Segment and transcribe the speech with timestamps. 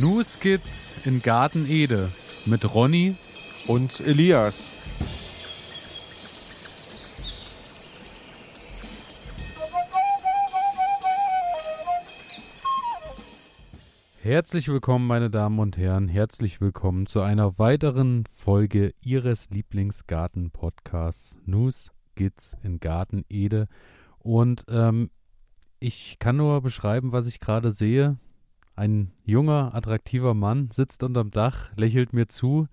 [0.00, 2.10] New Skits in Garten Ede
[2.46, 3.14] mit Ronny
[3.68, 4.72] und Elias.
[14.20, 16.08] Herzlich willkommen, meine Damen und Herren.
[16.08, 23.68] Herzlich willkommen zu einer weiteren Folge Ihres Lieblingsgarten-Podcasts News Skits in Garten Ede.
[24.18, 25.10] Und ähm,
[25.78, 28.16] ich kann nur beschreiben, was ich gerade sehe.
[28.76, 32.66] Ein junger, attraktiver Mann sitzt unterm Dach, lächelt mir zu,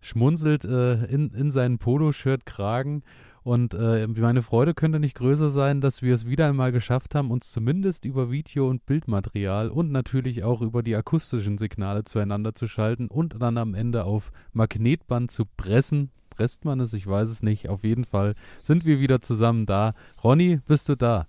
[0.00, 3.02] schmunzelt äh, in, in seinen Poloshirt-Kragen
[3.44, 7.30] und äh, meine Freude könnte nicht größer sein, dass wir es wieder einmal geschafft haben,
[7.30, 12.68] uns zumindest über Video- und Bildmaterial und natürlich auch über die akustischen Signale zueinander zu
[12.68, 16.10] schalten und dann am Ende auf Magnetband zu pressen.
[16.30, 16.92] Presst man es?
[16.92, 17.68] Ich weiß es nicht.
[17.68, 19.94] Auf jeden Fall sind wir wieder zusammen da.
[20.22, 21.26] Ronny, bist du da?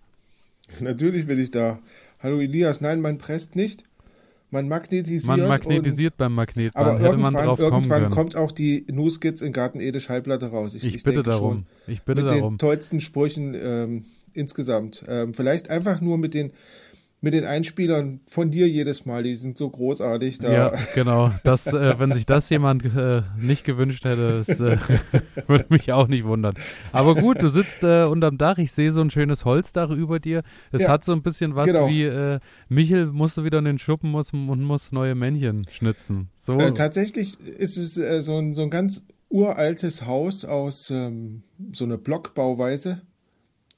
[0.80, 1.80] Natürlich bin ich da.
[2.20, 3.86] Hallo Elias, nein, man presst nicht.
[4.54, 5.26] Man magnetisiert.
[5.26, 6.76] Man magnetisiert beim Magnetband.
[6.76, 10.76] Aber Hätte irgendwann, man drauf irgendwann kommt auch die Nuskits in Garten Ede Schallplatte raus.
[10.76, 11.66] Ich, ich, ich bitte darum.
[11.88, 11.94] Schon.
[11.94, 12.54] Ich bitte mit darum.
[12.54, 15.04] den tollsten Sprüchen ähm, insgesamt.
[15.08, 16.52] Ähm, vielleicht einfach nur mit den
[17.24, 20.40] mit den Einspielern von dir jedes Mal, die sind so großartig.
[20.40, 20.52] Da.
[20.52, 21.32] Ja, genau.
[21.46, 24.78] Das, äh, wenn sich das jemand äh, nicht gewünscht hätte, das äh,
[25.48, 26.54] würde mich auch nicht wundern.
[26.92, 30.44] Aber gut, du sitzt äh, unterm Dach, ich sehe so ein schönes Holzdach über dir.
[30.74, 31.88] Es ja, hat so ein bisschen was genau.
[31.88, 36.28] wie äh, Michel musste wieder in den Schuppen muss, und muss neue Männchen schnitzen.
[36.36, 36.58] So.
[36.58, 37.94] Äh, tatsächlich ist es
[38.26, 43.02] so, ein, so ein ganz uraltes Haus aus ähm, so einer Blockbauweise.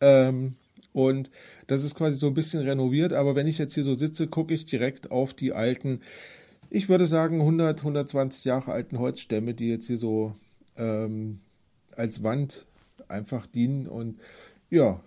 [0.02, 0.56] Ähm,
[0.96, 1.30] und
[1.68, 4.54] das ist quasi so ein bisschen renoviert, aber wenn ich jetzt hier so sitze, gucke
[4.54, 6.00] ich direkt auf die alten,
[6.70, 10.34] ich würde sagen 100, 120 Jahre alten Holzstämme, die jetzt hier so
[10.78, 11.42] ähm,
[11.92, 12.66] als Wand
[13.10, 14.22] einfach dienen und
[14.70, 15.02] ja,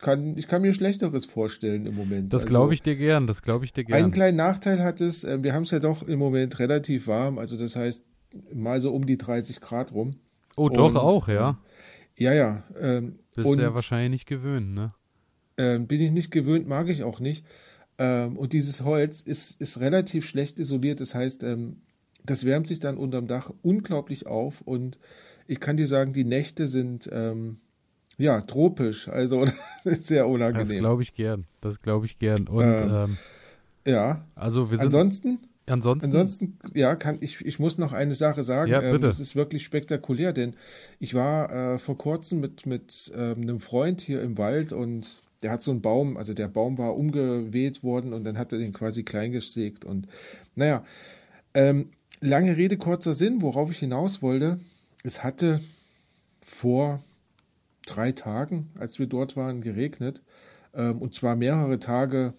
[0.00, 2.34] kann, ich kann mir Schlechteres vorstellen im Moment.
[2.34, 3.96] Das glaube also ich dir gern, das glaube ich dir gern.
[3.96, 7.38] Einen kleinen Nachteil hat es, äh, wir haben es ja doch im Moment relativ warm,
[7.38, 8.04] also das heißt
[8.52, 10.16] mal so um die 30 Grad rum.
[10.56, 11.58] Oh, doch und, auch, ja.
[12.18, 12.64] Ja, ja.
[12.78, 14.92] Ähm, Bist du ja wahrscheinlich nicht gewöhnt, ne?
[15.58, 17.44] Ähm, bin ich nicht gewöhnt, mag ich auch nicht.
[17.98, 21.00] Ähm, und dieses Holz ist, ist relativ schlecht isoliert.
[21.00, 21.82] Das heißt, ähm,
[22.24, 24.60] das wärmt sich dann unterm Dach unglaublich auf.
[24.62, 24.98] Und
[25.46, 27.58] ich kann dir sagen, die Nächte sind ähm,
[28.18, 29.08] ja tropisch.
[29.08, 29.46] Also
[29.84, 30.68] sehr unangenehm.
[30.68, 31.46] Das glaube ich gern.
[31.60, 32.48] Das glaube ich gern.
[32.48, 33.16] Und ähm, ähm,
[33.86, 34.24] ja.
[34.34, 34.86] Also wir sind.
[34.86, 35.38] Ansonsten.
[35.68, 38.70] Ansonsten, Ansonsten, ja, kann ich, ich muss noch eine Sache sagen.
[38.70, 39.00] Ja, bitte.
[39.00, 40.54] das ist wirklich spektakulär, denn
[41.00, 45.50] ich war äh, vor kurzem mit, mit ähm, einem Freund hier im Wald und der
[45.50, 48.72] hat so einen Baum, also der Baum war umgeweht worden und dann hat er den
[48.72, 50.08] quasi klein gesägt und
[50.54, 50.84] naja,
[51.54, 54.58] ähm, lange Rede, kurzer Sinn, worauf ich hinaus wollte,
[55.02, 55.60] es hatte
[56.42, 57.02] vor
[57.86, 60.22] drei Tagen, als wir dort waren, geregnet
[60.74, 62.34] ähm, und zwar mehrere Tage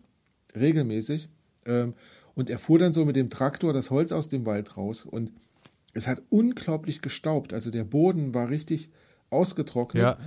[0.56, 1.30] regelmäßig
[1.66, 1.94] ähm,
[2.36, 5.32] und er fuhr dann so mit dem Traktor das Holz aus dem Wald raus und
[5.94, 8.90] es hat unglaublich gestaubt, also der Boden war richtig
[9.30, 10.04] ausgetrocknet.
[10.04, 10.18] Ja.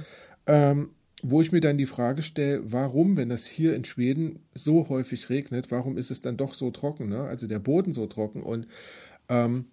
[0.46, 0.90] Ähm,
[1.22, 5.28] wo ich mir dann die Frage stelle, warum, wenn das hier in Schweden so häufig
[5.28, 7.24] regnet, warum ist es dann doch so trocken, ne?
[7.24, 8.42] also der Boden so trocken?
[8.42, 8.66] Und
[9.28, 9.66] ähm,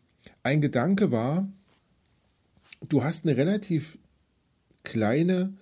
[0.44, 1.48] ein Gedanke war,
[2.88, 3.98] du hast eine relativ
[4.84, 5.54] kleine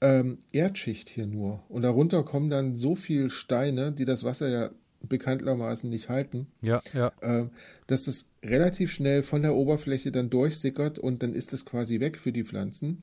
[0.00, 4.70] ähm, Erdschicht hier nur und darunter kommen dann so viele Steine, die das Wasser ja
[5.08, 7.12] bekanntermaßen nicht halten, ja, ja.
[7.20, 7.46] Äh,
[7.86, 12.18] dass das relativ schnell von der Oberfläche dann durchsickert und dann ist es quasi weg
[12.18, 13.02] für die Pflanzen.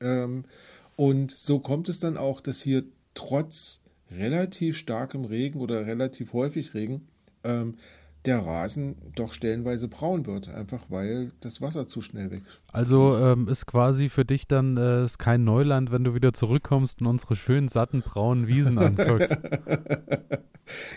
[0.00, 0.44] Ähm,
[0.96, 2.84] und so kommt es dann auch, dass hier
[3.14, 3.80] trotz
[4.10, 7.08] relativ starkem Regen oder relativ häufig Regen
[7.44, 7.74] ähm,
[8.26, 12.42] der Rasen doch stellenweise braun wird, einfach weil das Wasser zu schnell weg.
[12.70, 17.00] Also ähm, ist quasi für dich dann äh, ist kein Neuland, wenn du wieder zurückkommst
[17.00, 19.30] und unsere schönen satten braunen Wiesen anguckst.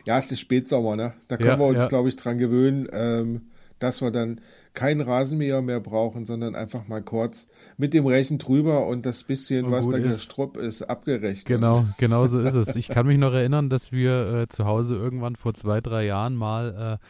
[0.05, 1.13] ja, es ist Spätsommer, ne?
[1.29, 1.87] Da können ja, wir uns, ja.
[1.87, 3.41] glaube ich, dran gewöhnen, ähm,
[3.83, 4.39] dass wir dann
[4.73, 9.65] keinen Rasenmäher mehr brauchen, sondern einfach mal kurz mit dem Rechen drüber und das bisschen,
[9.65, 11.45] und was da gestruppt ist, abgerechnet.
[11.45, 12.73] Genau, genau so ist es.
[12.83, 16.35] Ich kann mich noch erinnern, dass wir äh, zu Hause irgendwann vor zwei, drei Jahren
[16.35, 17.05] mal äh,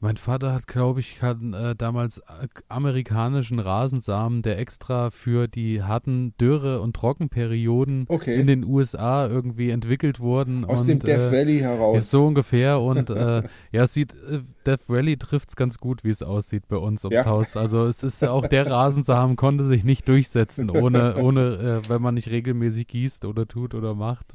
[0.00, 2.22] mein Vater hat, glaube ich, hat, äh, damals
[2.68, 8.38] amerikanischen Rasensamen, der extra für die harten Dürre- und Trockenperioden okay.
[8.38, 10.64] in den USA irgendwie entwickelt wurden.
[10.64, 12.10] Aus und, dem Death äh, Valley heraus.
[12.10, 12.80] so ungefähr.
[12.80, 16.68] Und äh, ja, es sieht, äh, Death Valley trifft es ganz gut, wie es aussieht
[16.68, 17.24] bei uns ums Ja.
[17.24, 17.56] Haus.
[17.56, 22.02] Also es ist ja auch der Rasensamen konnte sich nicht durchsetzen, ohne, ohne äh, wenn
[22.02, 24.34] man nicht regelmäßig gießt oder tut oder macht.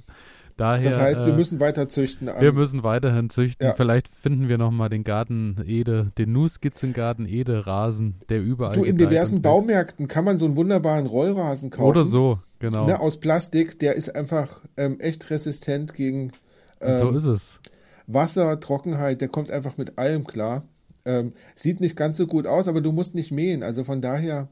[0.62, 2.28] Daher, Das heißt, wir äh, müssen weiter züchten.
[2.28, 3.66] wir müssen weiterhin züchten.
[3.66, 3.74] Ja.
[3.74, 8.96] Vielleicht finden wir nochmal den Garten Ede, den Nu-Skizzengarten Ede Rasen, der überall Du, in
[8.96, 9.42] diversen.
[9.42, 11.90] Baumärkten kann man so einen wunderbaren Rollrasen kaufen.
[11.90, 12.86] Oder so, genau.
[12.86, 16.32] Ne, aus Plastik, der ist einfach ähm, echt resistent gegen.
[16.80, 17.60] Ähm, so ist es.
[18.06, 20.62] Wasser, Trockenheit, der kommt einfach mit allem klar.
[21.06, 23.64] Ähm, sieht nicht ganz so gut aus, aber du musst nicht mähen.
[23.64, 24.48] Also von daher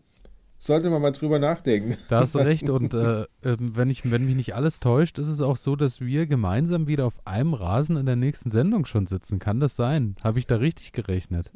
[0.59, 1.97] sollte man mal drüber nachdenken.
[2.09, 2.69] Da hast du recht.
[2.69, 5.99] Und äh, ähm, wenn, ich, wenn mich nicht alles täuscht, ist es auch so, dass
[6.01, 9.39] wir gemeinsam wieder auf einem Rasen in der nächsten Sendung schon sitzen.
[9.39, 10.15] Kann das sein?
[10.23, 11.51] Habe ich da richtig gerechnet?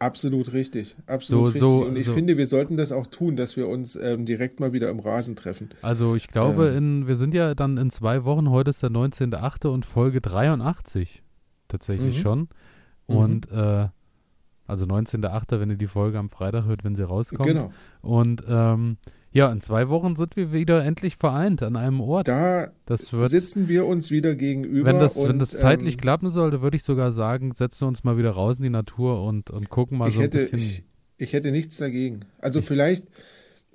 [0.00, 0.96] Absolut richtig.
[1.06, 1.60] Absolut So- richtig.
[1.60, 2.12] so- Und ich so.
[2.14, 5.34] finde, wir sollten das auch tun, dass wir uns ähm, direkt mal wieder im Rasen
[5.34, 5.70] treffen.
[5.82, 6.76] Also ich glaube, Ähm.
[7.00, 9.66] in, wir sind ja dann in zwei Wochen, heute ist der 19.8.
[9.68, 11.22] und Folge 83
[11.66, 12.22] tatsächlich Mhm.
[12.22, 12.38] schon.
[13.08, 13.16] Mhm.
[13.16, 13.88] Und äh,
[14.68, 17.48] also 19.8., wenn ihr die Folge am Freitag hört, wenn sie rauskommt.
[17.48, 17.72] Genau.
[18.02, 18.96] Und ähm,
[19.32, 22.28] ja, in zwei Wochen sind wir wieder endlich vereint an einem Ort.
[22.28, 24.88] Da wird, sitzen wir uns wieder gegenüber.
[24.88, 27.88] wenn das, und, wenn das zeitlich ähm, klappen sollte, würde ich sogar sagen, setzen wir
[27.88, 30.58] uns mal wieder raus in die Natur und, und gucken mal so ein hätte, bisschen.
[30.58, 30.84] ich,
[31.18, 32.20] ich hätte nichts dagegen.
[32.38, 33.06] Also Ich- vielleicht,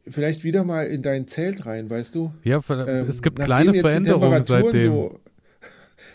[0.08, 2.34] vielleicht wieder mal in dein Zelt rein, weißt du?
[2.44, 4.92] ja, ver- Ähm, es gibt nachdem kleine Veränderungen seitdem.
[4.92, 5.20] So,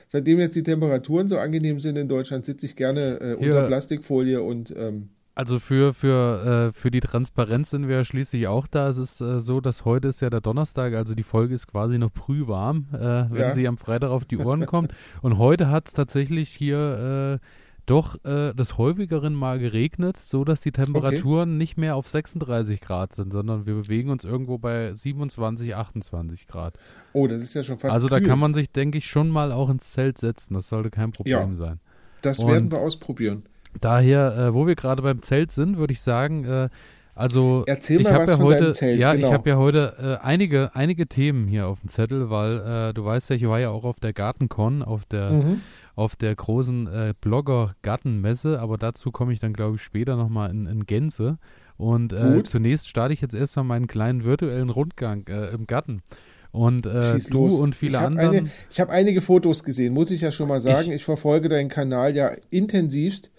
[0.09, 4.43] seitdem jetzt die Temperaturen so angenehm sind in Deutschland, sitze ich gerne äh, unter Plastikfolie
[4.43, 8.89] und ähm, Also für, für, äh, für die Transparenz sind wir ja schließlich auch da.
[8.89, 11.97] Es ist äh, so, dass heute ist ja der Donnerstag, also die Folge ist quasi
[11.99, 13.51] noch brühwarm, äh, wenn Ja.
[13.51, 14.93] sie am Freitag auf die Ohren kommt.
[15.23, 17.47] Und heute hat es tatsächlich hier äh,
[17.91, 23.15] doch äh, des häufigeren mal geregnet, so dass die Temperaturen nicht mehr auf 36 Grad
[23.15, 26.75] sind, sondern wir bewegen uns irgendwo bei 27, 28 Grad.
[27.13, 28.29] oh, das ist ja schon fast also da kühl.
[28.29, 30.55] kann man sich, denke ich, schon mal auch ins Zelt setzen.
[30.55, 31.55] Das sollte kein Problem Ja.
[31.57, 31.81] sein.
[32.23, 33.43] Das und- werden wir ausprobieren.
[33.81, 36.69] Daher, äh, wo wir gerade beim Zelt sind, würde ich sagen, äh,
[37.15, 39.33] also Erzähl ich mal habe was ja heute, Zelt, ja, ich genau.
[39.33, 42.59] habe ja heute äh, einige, einige Themen hier auf dem Zettel, weil
[42.91, 45.61] äh, du weißt ja, ich war ja auch auf der Gartencon, auf der, Mhm.
[45.99, 50.67] Auf der großen äh, Blogger-Gartenmesse, aber dazu komme ich dann, glaube ich, später nochmal in,
[50.67, 51.39] in Gänze.
[51.77, 56.03] Und äh, zunächst starte ich jetzt erstmal meinen kleinen virtuellen Rundgang äh, im Garten.
[56.51, 57.61] Und äh, du los.
[57.61, 57.99] und viele ich.
[57.99, 60.89] Eine, ich habe einige Fotos gesehen, muss ich ja schon mal sagen.
[60.89, 63.31] Ich- Ich, verfolge deinen Kanal ja intensivst.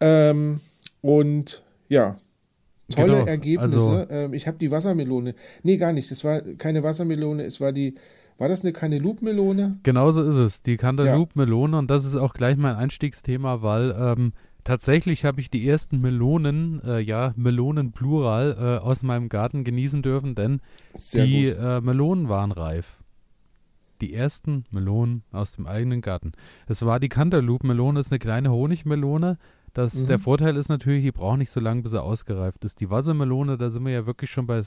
[0.00, 0.60] Ähm,
[1.00, 2.18] und ja,
[2.90, 3.76] tolle Genau, Ergebnisse.
[3.76, 5.34] also- ähm, ich habe die Wassermelone.
[5.62, 6.10] Nee, gar nicht.
[6.10, 7.94] Es war keine Wassermelone, es war die.
[8.42, 9.78] War das eine Cantaloupe-Melone?
[9.84, 11.78] Genauso ist es, die Cantaloupe-Melone.
[11.78, 14.32] Und das ist auch gleich mein Einstiegsthema, weil ähm,
[14.64, 20.02] tatsächlich habe ich die ersten Melonen, äh, ja, Melonen plural, äh, aus meinem Garten genießen
[20.02, 20.60] dürfen, denn
[20.92, 22.98] Sehr die äh, Melonen waren reif.
[24.00, 26.32] Die ersten Melonen aus dem eigenen Garten.
[26.66, 29.38] Es war die Cantaloupe-Melone, ist eine kleine Honigmelone.
[29.72, 30.06] Das, Mhm.
[30.08, 32.80] Der Vorteil ist natürlich, die braucht nicht so lange, bis sie ausgereift ist.
[32.80, 34.62] Die Wassermelone, da sind wir ja wirklich schon bei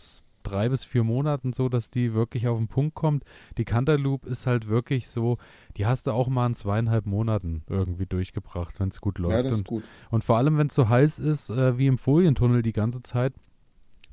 [0.45, 3.23] drei bis vier Monaten so, dass die wirklich auf den Punkt kommt.
[3.57, 5.37] Die Cantaloupe ist halt wirklich so,
[5.77, 9.35] die hast du auch mal in zweieinhalb Monaten irgendwie durchgebracht, wenn es gut läuft.
[9.35, 9.83] Ja, das und, ist gut.
[10.11, 13.33] und vor allem, wenn es so heiß ist, äh, wie im Folientunnel die ganze Zeit,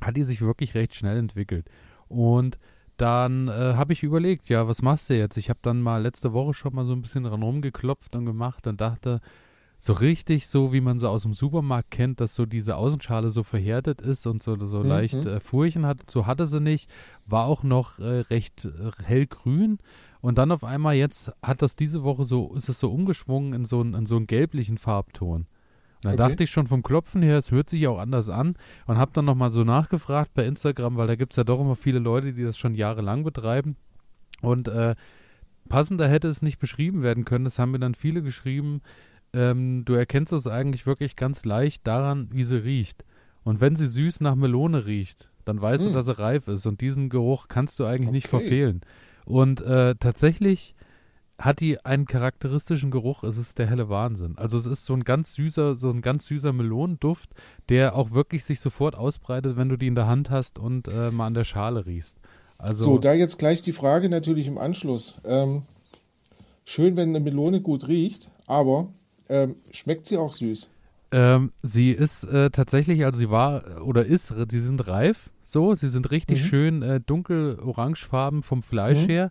[0.01, 1.69] hat die sich wirklich recht schnell entwickelt.
[2.09, 2.59] Und
[2.97, 5.37] dann äh, habe ich überlegt, ja, was machst du jetzt?
[5.37, 8.67] Ich habe dann mal letzte Woche schon mal so ein bisschen dran rumgeklopft und gemacht
[8.67, 9.21] und dachte,
[9.85, 13.43] so richtig so, wie man sie aus dem Supermarkt kennt, dass so diese Außenschale so
[13.43, 14.87] verhärtet ist und so, so Mhm.
[14.89, 16.89] leicht äh, Furchen hat, so hatte sie nicht,
[17.27, 19.79] war auch noch äh, recht äh, hellgrün
[20.21, 23.65] und dann auf einmal jetzt hat das diese Woche so, ist es so umgeschwungen in
[23.65, 25.47] so, einen- in so einen gelblichen Farbton.
[26.05, 26.29] Und dann Okay.
[26.29, 28.55] dachte ich schon vom Klopfen her, es hört sich auch anders an
[28.87, 31.75] und habe dann nochmal so nachgefragt bei Instagram, weil da gibt es ja doch immer
[31.75, 33.75] viele Leute, die das schon jahrelang betreiben.
[34.43, 34.95] Und äh,
[35.69, 37.45] passender hätte es nicht beschrieben werden können.
[37.45, 38.81] Das haben mir dann viele geschrieben.
[39.35, 43.05] Ähm, du erkennst es eigentlich wirklich ganz leicht daran, wie sie riecht.
[43.45, 45.95] Und wenn sie süß nach Melone riecht, dann weißt du, Hm.
[45.95, 46.67] dass sie reif ist.
[46.67, 48.39] Und diesen Geruch kannst du eigentlich nicht Okay.
[48.41, 48.81] verfehlen.
[49.25, 50.75] Und äh, tatsächlich
[51.39, 53.25] hat die einen charakteristischen Geruch.
[53.25, 54.37] Es ist der helle Wahnsinn.
[54.37, 57.31] Also es ist so ein ganz süßer, so ein ganz süßer Melonenduft,
[57.69, 61.11] der auch wirklich sich sofort ausbreitet, wenn du die in der Hand hast und äh,
[61.11, 62.19] mal an der Schale riechst.
[62.59, 65.17] Also So, da jetzt gleich die Frage natürlich im Anschluss.
[65.25, 65.63] Ähm,
[66.65, 68.93] schön, wenn eine Melone gut riecht, aber
[69.33, 70.69] ähm, schmeckt sie auch süß?
[71.11, 75.75] Ähm, sie ist äh, tatsächlich, also sie war äh, oder ist, sie sind reif, so,
[75.75, 76.47] sie sind richtig Mhm.
[76.47, 79.11] schön äh, dunkel orangefarben vom Fleisch Mhm.
[79.11, 79.31] her.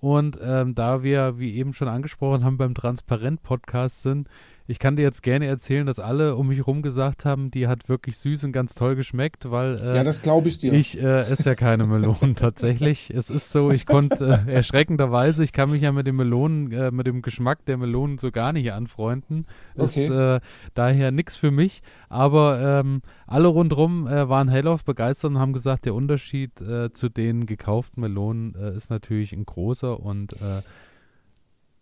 [0.00, 4.28] Und ähm, da wir, wie eben schon angesprochen haben, beim Transparent-Podcast sind,
[4.66, 7.88] ich kann dir jetzt gerne erzählen, dass alle um mich herum gesagt haben, die hat
[7.88, 10.72] wirklich süß und ganz toll geschmeckt, weil äh, ja, das glaube ich dir.
[10.72, 13.10] ich äh, esse ja keine Melonen tatsächlich.
[13.10, 16.90] Es ist so, ich konnte äh, erschreckenderweise, ich kann mich ja mit den Melonen, äh,
[16.90, 19.46] mit dem Geschmack der Melonen so gar nicht anfreunden.
[19.74, 20.36] Ist Okay.
[20.36, 20.40] äh,
[20.74, 21.82] daher nichts für mich.
[22.08, 27.46] Aber ähm, alle rundherum äh, waren hellauf begeistert und haben gesagt, der Unterschied zu den
[27.46, 30.34] gekauften Melonen ist natürlich ein großer und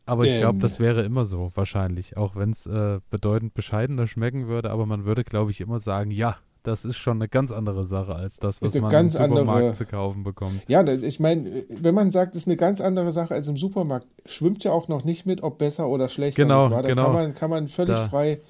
[0.06, 0.60] aber ich glaube, Ähm.
[0.60, 2.16] das wäre immer so, wahrscheinlich.
[2.16, 6.10] Auch wenn es äh, bedeutend bescheidener schmecken würde, aber man würde, glaube ich, immer sagen,
[6.10, 9.72] ja, das ist schon eine ganz andere Sache als das, was man im Supermarkt andere-
[9.72, 10.62] zu kaufen bekommt.
[10.66, 14.06] Ja, ich meine, wenn man sagt, es ist eine ganz andere Sache als im Supermarkt,
[14.24, 16.42] schwimmt ja auch noch nicht mit, ob besser oder schlechter.
[16.42, 16.70] Genau?
[16.70, 17.04] Da genau.
[17.04, 18.40] kann man, kann man völlig Da- frei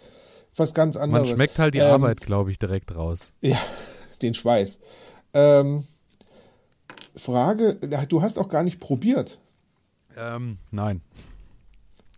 [0.56, 1.30] was ganz Man anderes.
[1.30, 3.32] schmeckt halt die Ähm, Arbeit, glaube ich, direkt raus.
[3.40, 3.58] Ja,
[4.22, 4.78] den Schweiß.
[5.32, 5.82] Ähm,
[7.16, 7.74] Frage,
[8.08, 9.40] du hast auch gar nicht probiert.
[10.16, 11.00] Ähm, nein.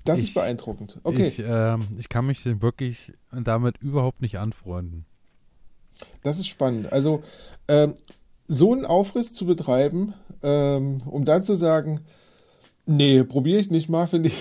[0.06, 0.98] Das Ich- ist beeindruckend.
[1.02, 5.04] Okay, Ich, ähm, ich kann mich wirklich damit überhaupt nicht anfreunden.
[6.22, 6.92] das ist spannend.
[6.92, 7.22] Also,
[7.68, 7.94] ähm,
[8.48, 12.00] so einen Aufriss zu betreiben, ähm, um dann zu sagen,
[12.86, 14.40] nee, probiere ich nicht mal, finde ich.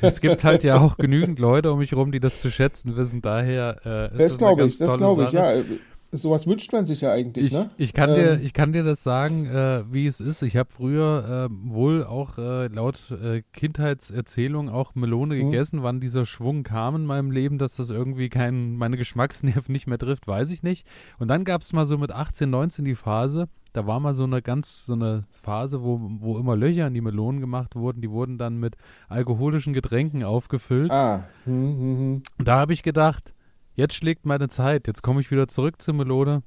[0.00, 3.20] Es gibt halt ja auch genügend Leute um mich herum, die das zu schätzen wissen.
[3.20, 5.64] Daher äh, ist Das das, eine glaube ganz ich, das tolle glaube ich, Sache.
[5.68, 5.76] ja.
[6.16, 7.70] Sowas wünscht man sich ja eigentlich, Ich, ne?
[7.78, 10.42] ich, kann dir, Ähm, ich kann dir das sagen, äh, wie es ist.
[10.42, 15.50] Ich habe früher äh, wohl auch äh, laut äh, Kindheitserzählung auch Melone Mhm.
[15.50, 15.82] gegessen.
[15.82, 19.98] Wann dieser Schwung kam in meinem Leben, dass das irgendwie kein, meine Geschmacksnerven nicht mehr
[19.98, 20.86] trifft, weiß ich nicht.
[21.18, 24.24] Und dann gab es mal so mit 18, 19 die Phase, da war mal so
[24.24, 28.00] eine ganz, so eine Phase, wo, wo immer Löcher in die Melonen gemacht wurden.
[28.00, 28.76] Die wurden dann mit
[29.08, 30.90] alkoholischen Getränken aufgefüllt.
[30.90, 32.22] Ah, hm, hm, hm.
[32.38, 33.34] Und da habe ich gedacht,
[33.76, 36.42] jetzt schlägt meine Zeit, jetzt komme ich wieder zurück zur Melone.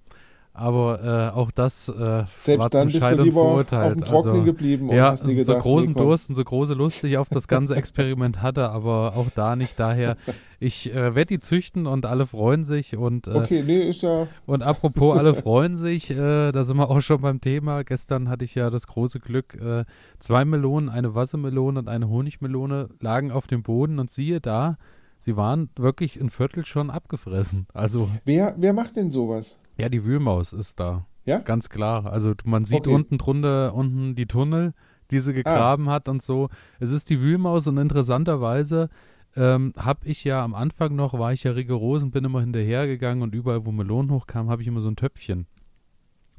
[0.52, 3.86] Aber äh, auch das äh, Selbst war dann zum bist du Scheitern lieber verurteilt.
[3.86, 6.00] auf dem Trockenen also, geblieben und ja, hast dir gedacht, so großen nee.
[6.00, 9.80] Durst und so große Lust ich auf das ganze Experiment hatte, aber auch da nicht.
[9.80, 10.18] Daher,
[10.60, 12.98] ich äh, werde die züchten und alle freuen sich.
[12.98, 16.90] Und, äh, Okay, nee, ist ja, und apropos, alle freuen sich, äh, da sind wir
[16.90, 17.84] auch schon beim Thema.
[17.84, 19.86] Gestern hatte ich ja das große Glück, äh,
[20.18, 24.78] zwei Melonen, eine Wassermelone und eine Honigmelone lagen auf dem Boden und siehe da,
[25.20, 27.68] sie waren wirklich ein Viertel schon abgefressen.
[27.74, 29.60] Also, wer, wer macht denn sowas?
[29.78, 31.06] ja, die Wühlmaus ist da.
[31.26, 31.40] Ja?
[31.40, 32.06] Ganz klar.
[32.12, 32.94] Also man sieht Okay.
[32.96, 34.74] unten drunter, unten die Tunnel,
[35.12, 36.50] die sie gegraben hat und so.
[36.80, 38.90] Es ist die Wühlmaus und interessanterweise
[39.36, 43.22] ähm, habe ich ja am Anfang noch, war ich ja rigoros und bin immer hinterhergegangen
[43.24, 45.46] und überall, wo Melonen hochkamen, habe ich immer so ein Töpfchen.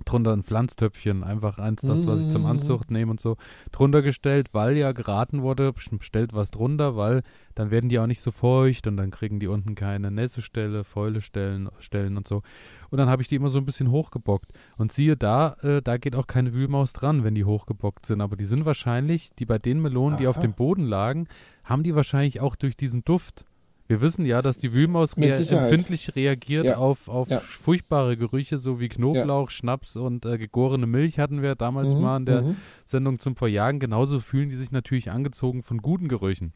[0.04, 2.48] Drunter ein Pflanztöpfchen, einfach eins, das, was ich zum Mhm.
[2.48, 3.36] Anzucht nehme und so,
[3.72, 7.22] drunter gestellt, weil ja geraten wurde, stellt was drunter, weil
[7.54, 11.20] dann werden die auch nicht so feucht und dann kriegen die unten keine Nässestelle, Fäule
[11.20, 12.42] Stellen, Stellen und so.
[12.90, 14.52] Und dann habe ich die immer so ein bisschen hochgebockt.
[14.76, 18.20] Und siehe da, äh, da geht auch keine Wühlmaus dran, wenn die hochgebockt sind.
[18.20, 20.42] Aber die sind wahrscheinlich, die bei den Melonen, die auf Aha.
[20.42, 21.28] dem Boden lagen,
[21.64, 23.44] haben die wahrscheinlich auch durch diesen Duft.
[23.90, 26.76] Wir wissen ja, dass die Wühlmaus rea empfindlich reagiert Ja.
[26.76, 27.40] auf, auf Ja.
[27.40, 32.16] furchtbare Gerüche, so wie Knoblauch, Schnaps und äh, gegorene Milch hatten wir damals Mhm, mal
[32.18, 32.56] in der mhm.
[32.84, 33.80] Sendung zum Verjagen.
[33.80, 36.52] Genauso fühlen die sich natürlich angezogen von guten Gerüchen.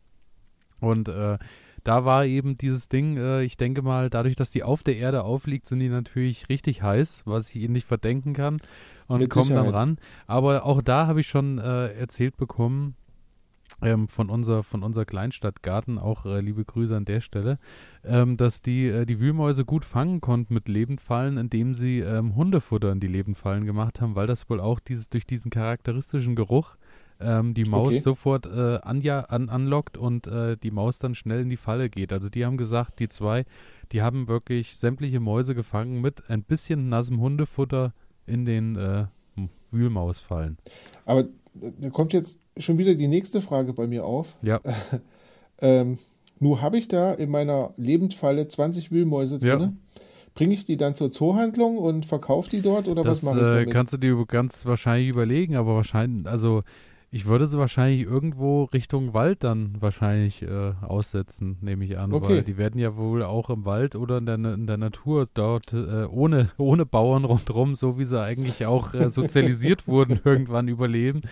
[0.78, 1.38] Und äh,
[1.82, 5.24] da war eben dieses Ding, äh, ich denke mal, dadurch, dass die auf der Erde
[5.24, 8.60] aufliegt, sind die natürlich richtig heiß, was ich ihnen nicht verdenken kann
[9.08, 9.74] und Mit kommen dann Sicherheit.
[9.80, 9.98] ran.
[10.28, 12.94] Aber auch da habe ich schon äh, erzählt bekommen,
[13.82, 17.58] ähm, von unser von unser Kleinstadtgarten, auch äh, liebe Grüße an der Stelle,
[18.04, 22.92] ähm, dass die äh, die Wühlmäuse gut fangen konnten mit Lebendfallen, indem sie ähm, Hundefutter
[22.92, 26.76] in die Lebendfallen gemacht haben, weil das wohl auch dieses durch diesen charakteristischen Geruch
[27.20, 28.00] ähm, die Maus Okay.
[28.00, 32.12] sofort äh, anja, an, anlockt und äh, die Maus dann schnell in die Falle geht.
[32.12, 33.44] Also die haben gesagt, die zwei,
[33.92, 37.92] die haben wirklich sämtliche Mäuse gefangen mit ein bisschen nassem Hundefutter
[38.26, 39.06] in den äh,
[39.70, 40.56] Wühlmausfallen.
[41.04, 44.36] Aber äh, da kommt jetzt schon wieder die nächste Frage bei mir auf.
[44.42, 44.60] Ja.
[45.60, 45.98] Ähm,
[46.40, 49.56] nur habe ich da in meiner Lebendfalle 20 Wühlmäuse Ja.
[49.56, 49.78] drin.
[50.34, 53.48] Bringe ich die dann zur Zoohandlung und verkaufe die dort oder Das was mache ich
[53.48, 53.70] äh, damit?
[53.72, 56.62] kannst du dir ganz wahrscheinlich überlegen, aber wahrscheinlich, also
[57.12, 62.28] ich würde sie wahrscheinlich irgendwo Richtung Wald dann wahrscheinlich äh, aussetzen, nehme ich an, Okay.
[62.38, 65.72] weil die werden ja wohl auch im Wald oder in der, in der Natur dort
[65.72, 71.22] äh, ohne, ohne Bauern rundherum, so wie sie eigentlich auch äh, sozialisiert wurden, irgendwann überleben.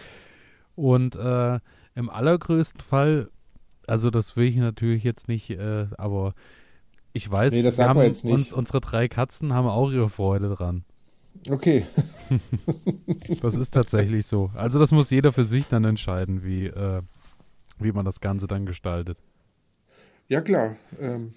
[0.75, 1.59] Und äh,
[1.95, 3.31] im allergrößten Fall,
[3.87, 6.35] also das will ich natürlich jetzt nicht, äh, aber
[7.12, 10.85] ich weiß, Nee, wir haben wir uns, unsere drei Katzen haben auch ihre Freude dran.
[11.50, 11.87] Okay,
[13.41, 14.50] Das ist tatsächlich so.
[14.55, 17.02] Also das muss jeder für sich dann entscheiden, wie, äh,
[17.79, 19.23] wie man das Ganze dann gestaltet.
[20.29, 20.76] ja klar.
[21.00, 21.33] Ähm,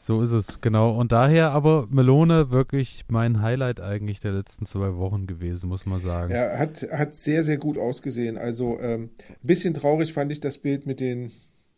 [0.00, 0.92] So ist es, genau.
[0.98, 5.98] Und daher aber Melone wirklich mein Highlight eigentlich der letzten zwei Wochen gewesen, muss man
[6.00, 6.32] sagen.
[6.32, 8.38] ja, hat, hat sehr, sehr gut ausgesehen.
[8.38, 11.32] Also ähm, ein bisschen traurig fand ich das Bild mit den,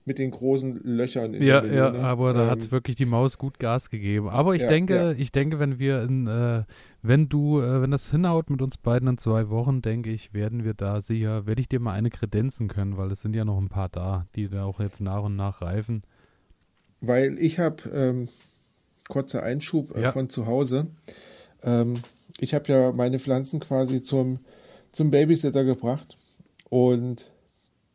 [0.04, 2.04] mit den großen Löchern in Ja, der ja, Melone.
[2.04, 4.28] aber da Ähm, hat wirklich die Maus gut Gas gegeben.
[4.28, 5.12] Aber ich Ja, denke, ja.
[5.12, 6.64] ich denke, wenn wir in, äh,
[7.02, 10.64] wenn du, äh, wenn das hinhaut mit uns beiden in zwei Wochen, denke ich, werden
[10.64, 13.58] wir da sicher, werde ich dir mal eine kredenzen können, weil es sind ja noch
[13.58, 16.02] ein paar da, die da auch jetzt nach und nach reifen.
[17.00, 18.28] Weil ich habe, ähm,
[19.09, 20.12] kurzer Einschub äh, Ja.
[20.12, 20.88] von zu Hause,
[21.62, 21.95] ähm,
[22.38, 24.40] ich habe ja meine Pflanzen quasi zum,
[24.92, 26.16] zum Babysitter gebracht
[26.69, 27.30] und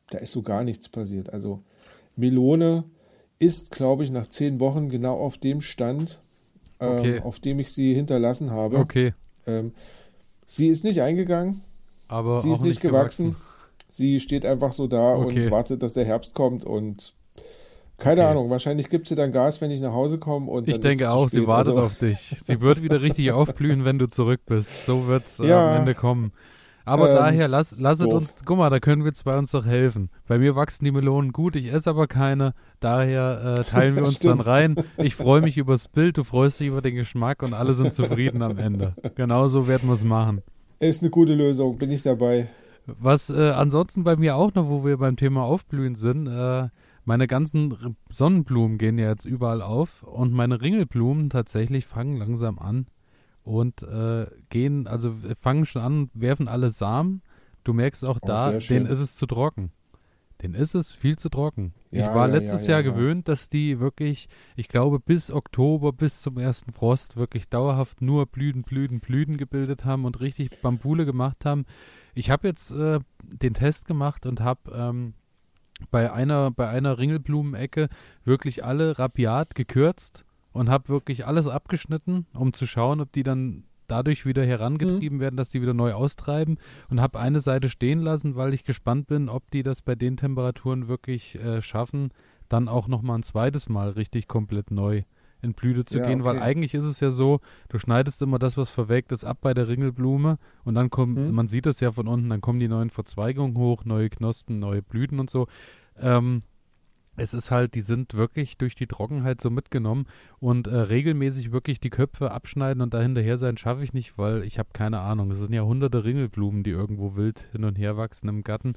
[0.09, 1.31] da ist so gar nichts passiert.
[1.33, 1.61] Also
[2.15, 2.83] Melone
[3.39, 6.21] ist, glaube ich, nach zehn Wochen genau auf dem Stand,
[6.79, 7.19] ähm, Okay.
[7.21, 8.77] auf dem ich sie hinterlassen habe.
[8.79, 9.13] Okay,
[9.47, 9.73] Ähm,
[10.45, 11.61] sie ist nicht eingegangen,
[12.07, 13.35] aber sie ist nicht gewachsen.
[13.89, 15.45] Sie steht einfach so da Okay.
[15.45, 17.13] und wartet, dass der Herbst kommt und
[17.97, 18.31] keine Okay.
[18.31, 20.49] Ahnung, wahrscheinlich gibt sie dann Gas, wenn ich nach Hause komme.
[20.51, 22.35] Und Ich denke auch, sie wartet Also, auf dich.
[22.43, 24.85] Sie wird wieder richtig aufblühen, wenn du zurück bist.
[24.85, 25.71] So wird es Ja.
[25.75, 26.31] am Ende kommen.
[26.87, 28.21] Aber Ähm, daher, lass, lasset doof.
[28.21, 30.09] uns, guck mal, da können wir zwei uns doch helfen.
[30.27, 32.53] Bei mir wachsen die Melonen gut, ich esse aber keine.
[32.79, 34.75] Daher äh, teilen wir uns dann rein.
[34.97, 38.43] Ich freue mich übers Bild, du freust dich über den Geschmack und alle sind zufrieden
[38.43, 38.93] am Ende.
[39.15, 40.43] Genauso werden wir es machen.
[40.79, 42.49] Ist eine gute Lösung, bin ich dabei.
[42.85, 46.67] Was äh, ansonsten bei mir auch noch, wo wir beim Thema Aufblühen sind, äh,
[47.05, 52.87] meine ganzen Sonnenblumen gehen ja jetzt überall auf und meine Ringelblumen tatsächlich fangen langsam an
[53.43, 57.21] und äh, gehen, also fangen schon an, werfen alle Samen.
[57.63, 59.71] Du merkst auch Oh, da, denen ist es zu trocken.
[60.41, 61.73] Den ist es viel zu trocken.
[61.91, 62.91] Ja, ich war ja, letztes ja, Jahr ja, ja.
[62.93, 68.25] gewöhnt, dass die wirklich, ich glaube, bis Oktober, bis zum ersten Frost wirklich dauerhaft nur
[68.25, 71.65] Blüten, Blüten, Blüten gebildet haben und richtig Bambule gemacht haben.
[72.15, 75.13] Ich habe jetzt äh, den Test gemacht und habe ähm,
[75.91, 77.89] bei einer, bei einer Ringelblumenecke
[78.23, 83.63] wirklich alle rabiat gekürzt und habe wirklich alles abgeschnitten, um zu schauen, ob die dann
[83.87, 86.57] dadurch wieder herangetrieben werden, dass die wieder neu austreiben.
[86.89, 90.17] Und habe eine Seite stehen lassen, weil ich gespannt bin, ob die das bei den
[90.17, 92.11] Temperaturen wirklich äh, schaffen,
[92.49, 95.03] dann auch noch mal ein zweites Mal richtig komplett neu
[95.45, 96.43] in Blüte zu Ja, gehen, weil okay.
[96.45, 99.67] eigentlich ist es ja so, du schneidest immer das, was verwelkt ist, ab bei der
[99.69, 101.31] Ringelblume und dann kommt, Hm.
[101.31, 104.81] man sieht es ja von unten, dann kommen die neuen Verzweigungen hoch, neue Knospen, neue
[104.81, 105.47] Blüten und so.
[105.97, 106.41] Ähm,
[107.17, 110.05] es ist halt, die sind wirklich durch die Trockenheit so mitgenommen
[110.39, 114.43] und äh, regelmäßig wirklich die Köpfe abschneiden und da hinterher sein schaffe ich nicht, weil
[114.43, 115.31] ich habe keine Ahnung.
[115.31, 118.73] Es sind ja hunderte Ringelblumen, die irgendwo wild hin und her wachsen im Garten.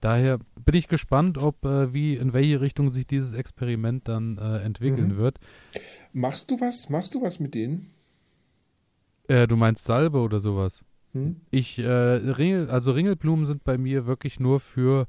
[0.00, 4.58] Daher bin ich gespannt, ob äh, wie in welche Richtung sich dieses Experiment dann äh,
[4.58, 5.16] entwickeln Mhm.
[5.16, 5.38] wird.
[6.12, 6.88] Machst du was?
[6.90, 7.90] Machst du was mit denen?
[9.28, 10.82] Äh, du meinst Salbe oder sowas?
[11.12, 11.36] Hm?
[11.50, 15.06] Ich, äh, Ringel, also Ringelblumen sind bei mir wirklich nur für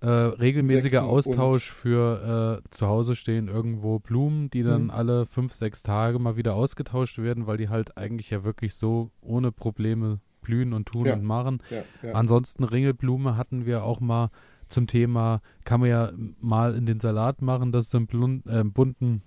[0.00, 4.90] äh, regelmäßiger Insekten Austausch für äh, zu Hause stehen irgendwo Blumen, die dann Hm.
[4.90, 9.10] alle fünf, sechs Tage mal wieder ausgetauscht werden, weil die halt eigentlich ja wirklich so
[9.20, 11.14] ohne Probleme blühen und tun Ja.
[11.14, 11.62] und machen.
[11.70, 12.12] Ja, ja.
[12.14, 14.30] Ansonsten Ringelblume hatten wir auch mal
[14.68, 18.64] zum Thema, kann man ja mal in den Salat machen, dass du einen blun- äh,
[18.64, 19.22] bunten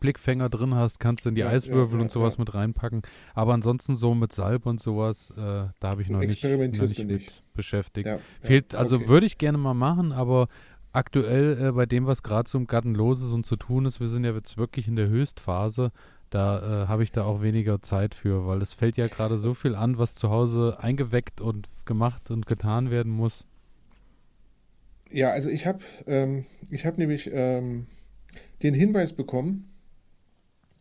[0.00, 2.40] Blickfänger drin hast, kannst du in die Ja, Eiswürfel ja, und sowas ja.
[2.40, 3.02] mit reinpacken.
[3.32, 6.98] Aber ansonsten so mit Salb und sowas, äh, da habe ich noch nicht, noch nicht,
[6.98, 7.42] du mit nicht.
[7.54, 8.06] beschäftigt.
[8.06, 9.08] ja, Fehlt, ja, also okay.
[9.08, 10.48] würde ich gerne mal machen, aber
[10.92, 14.00] aktuell äh, bei dem, was gerade so im Garten los ist und zu tun ist,
[14.00, 15.92] wir sind ja jetzt wirklich in der Höchstphase,
[16.30, 19.54] da äh, habe ich da auch weniger Zeit für, weil es fällt ja gerade so
[19.54, 23.46] viel an, was zu Hause eingeweckt und gemacht und getan werden muss.
[25.10, 27.86] Ja, also ich habe ähm, ich nämlich ähm,
[28.62, 29.70] den Hinweis bekommen,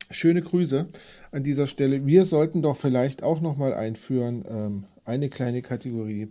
[0.09, 0.87] schöne Grüße
[1.31, 2.05] an dieser Stelle.
[2.05, 6.29] Wir sollten doch vielleicht auch nochmal einführen, ähm, eine kleine Kategorie.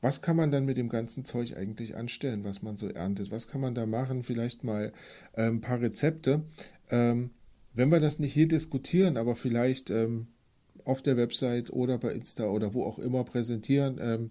[0.00, 3.30] Was kann man dann mit dem ganzen Zeug eigentlich anstellen, was man so erntet?
[3.30, 4.22] Was kann man da machen?
[4.22, 4.92] Vielleicht mal
[5.36, 6.42] ähm, ein paar Rezepte.
[6.90, 7.30] Ähm,
[7.74, 10.26] wenn wir das nicht hier diskutieren, aber vielleicht ähm,
[10.84, 14.30] auf der Website oder bei Insta oder wo auch immer präsentieren, ähm,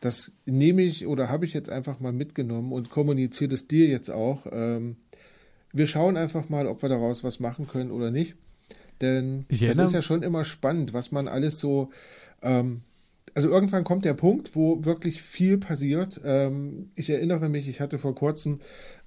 [0.00, 4.10] das nehme ich oder habe ich jetzt einfach mal mitgenommen und kommuniziere das dir jetzt
[4.10, 4.46] auch.
[4.50, 4.96] Ähm,
[5.72, 8.34] wir schauen einfach mal, ob wir daraus was machen können oder nicht.
[9.00, 11.90] Denn das ist ja schon immer spannend, was man alles so.
[12.42, 12.82] Ähm,
[13.32, 16.20] also irgendwann kommt der Punkt, wo wirklich viel passiert.
[16.24, 18.60] Ähm, ich erinnere mich, ich hatte vor kurzem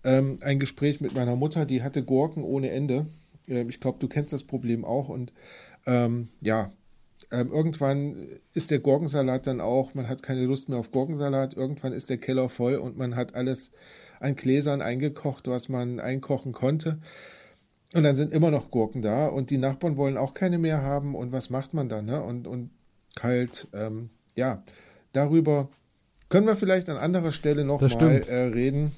[0.03, 3.05] ähm, ein Gespräch mit meiner Mutter, die hatte Gurken ohne Ende.
[3.47, 5.10] Ähm, ich glaube, du kennst das Problem auch.
[5.10, 5.34] Und
[5.86, 6.71] ähm, ja,
[7.32, 11.93] ähm, irgendwann ist der Gurkensalat dann auch, man hat keine Lust mehr auf Gurkensalat, irgendwann
[11.93, 13.71] ist der Keller voll und man hat alles
[14.19, 16.99] an Gläsern eingekocht, was man einkochen konnte.
[17.93, 21.15] Und dann sind immer noch Gurken da und die Nachbarn wollen auch keine mehr haben
[21.15, 22.06] und was macht man dann?
[22.06, 22.23] Ne?
[22.23, 22.71] Und, und
[23.15, 24.63] kalt, ähm, ja,
[25.12, 25.69] darüber
[26.29, 28.91] können wir vielleicht an anderer Stelle nochmal äh, reden.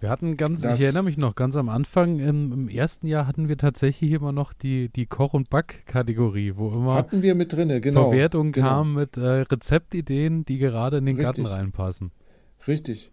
[0.00, 3.26] Wir hatten ganz, Das- ich erinnere mich noch, ganz am Anfang, im, im ersten Jahr
[3.26, 7.52] hatten wir tatsächlich immer noch die, die Koch- und Back-Kategorie, wo immer Hatten wir mit
[7.52, 8.10] drinne, genau.
[8.10, 8.68] Verwertung genau.
[8.68, 11.56] kam mit äh, Rezeptideen, die gerade in den Garten Richtig.
[11.58, 12.12] reinpassen.
[12.66, 13.10] Richtig.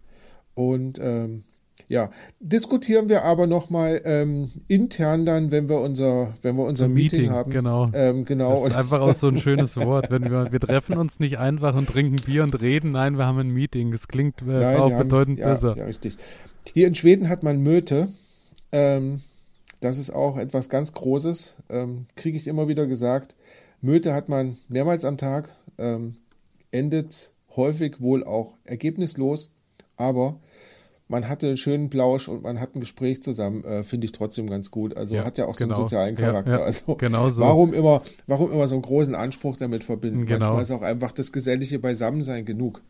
[0.54, 1.42] Und ähm,
[1.88, 7.20] ja, diskutieren wir aber nochmal ähm, intern dann, wenn wir unser, wenn wir unser Meeting,
[7.20, 7.50] Meeting, haben.
[7.50, 7.90] genau.
[7.92, 8.52] Ähm, genau.
[8.62, 10.10] Das ist einfach auch so ein schönes Wort.
[10.10, 13.38] Wenn wir, wir treffen uns nicht einfach und trinken Bier und reden, nein, wir haben
[13.38, 13.90] ein Meeting.
[13.92, 15.76] Das klingt äh, Nein, auch haben- bedeutend ja, besser.
[15.76, 16.16] Ja, richtig.
[16.72, 18.08] Hier in Schweden hat man Möte.
[18.72, 19.20] Ähm,
[19.80, 21.56] das ist auch etwas ganz Großes.
[21.70, 23.36] Ähm, Kriege ich immer wieder gesagt.
[23.80, 25.54] Möte hat man mehrmals am Tag.
[25.78, 26.16] Ähm,
[26.70, 29.50] endet häufig wohl auch ergebnislos.
[29.96, 30.40] Aber
[31.08, 34.48] man hatte einen schönen Plausch und man hat ein Gespräch zusammen, äh, finde ich trotzdem
[34.50, 34.96] ganz gut.
[34.96, 35.76] Also Ja, hat ja auch so genau.
[35.76, 36.52] einen sozialen Charakter.
[36.52, 37.42] Ja, ja, also genau so.
[37.42, 40.26] warum immer, warum immer so einen großen Anspruch damit verbinden?
[40.26, 40.54] Genau.
[40.54, 42.82] Manchmal ist auch einfach das gesellige Beisammensein genug.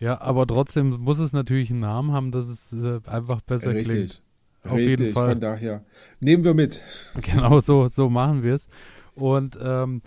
[0.00, 3.88] Ja, aber trotzdem muss es natürlich einen Namen haben, dass es äh, einfach besser klingt.
[3.88, 4.22] Richtig.
[4.64, 5.30] Auf Richtig, jeden Fall.
[5.30, 5.84] von daher.
[6.20, 6.80] Nehmen wir mit.
[7.22, 8.68] Genau so, so machen wir es.
[9.14, 10.02] Und ähm,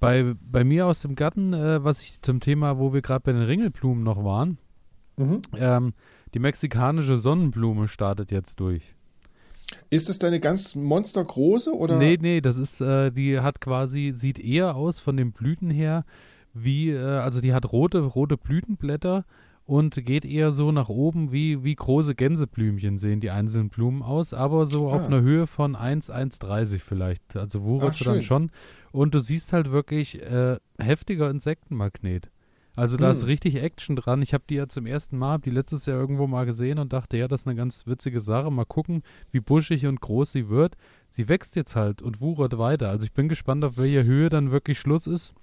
[0.00, 3.32] bei, bei mir aus dem Garten, äh, was ich zum Thema, wo wir gerade bei
[3.32, 4.58] den Ringelblumen noch waren,
[5.18, 5.42] Mhm.
[5.58, 5.92] ähm,
[6.32, 8.94] die mexikanische Sonnenblume startet jetzt durch.
[9.90, 11.98] Ist es deine ganz monstergroße oder?
[11.98, 16.06] Nee, nee, das ist, äh, die hat quasi, sieht eher aus von den Blüten her,
[16.54, 19.24] wie, äh, also die hat rote, rote Blütenblätter
[19.64, 24.34] und geht eher so nach oben, wie, wie große Gänseblümchen sehen die einzelnen Blumen aus,
[24.34, 25.06] aber so auf Ah.
[25.06, 27.36] einer Höhe von 1, 1,30 vielleicht.
[27.36, 28.50] Also wuchert sie dann schon.
[28.90, 32.30] Und du siehst halt wirklich äh, heftiger Insektenmagnet.
[32.74, 33.26] Also da ist Hm.
[33.26, 34.22] richtig Action dran.
[34.22, 36.92] Ich habe die ja zum ersten Mal, hab die letztes Jahr irgendwo mal gesehen und
[36.92, 38.50] dachte, ja, das ist eine ganz witzige Sache.
[38.50, 40.76] Mal gucken, wie buschig und groß sie wird.
[41.06, 42.88] Sie wächst jetzt halt und wuchert weiter.
[42.88, 45.34] Also ich bin gespannt, auf welcher Höhe dann wirklich Schluss ist.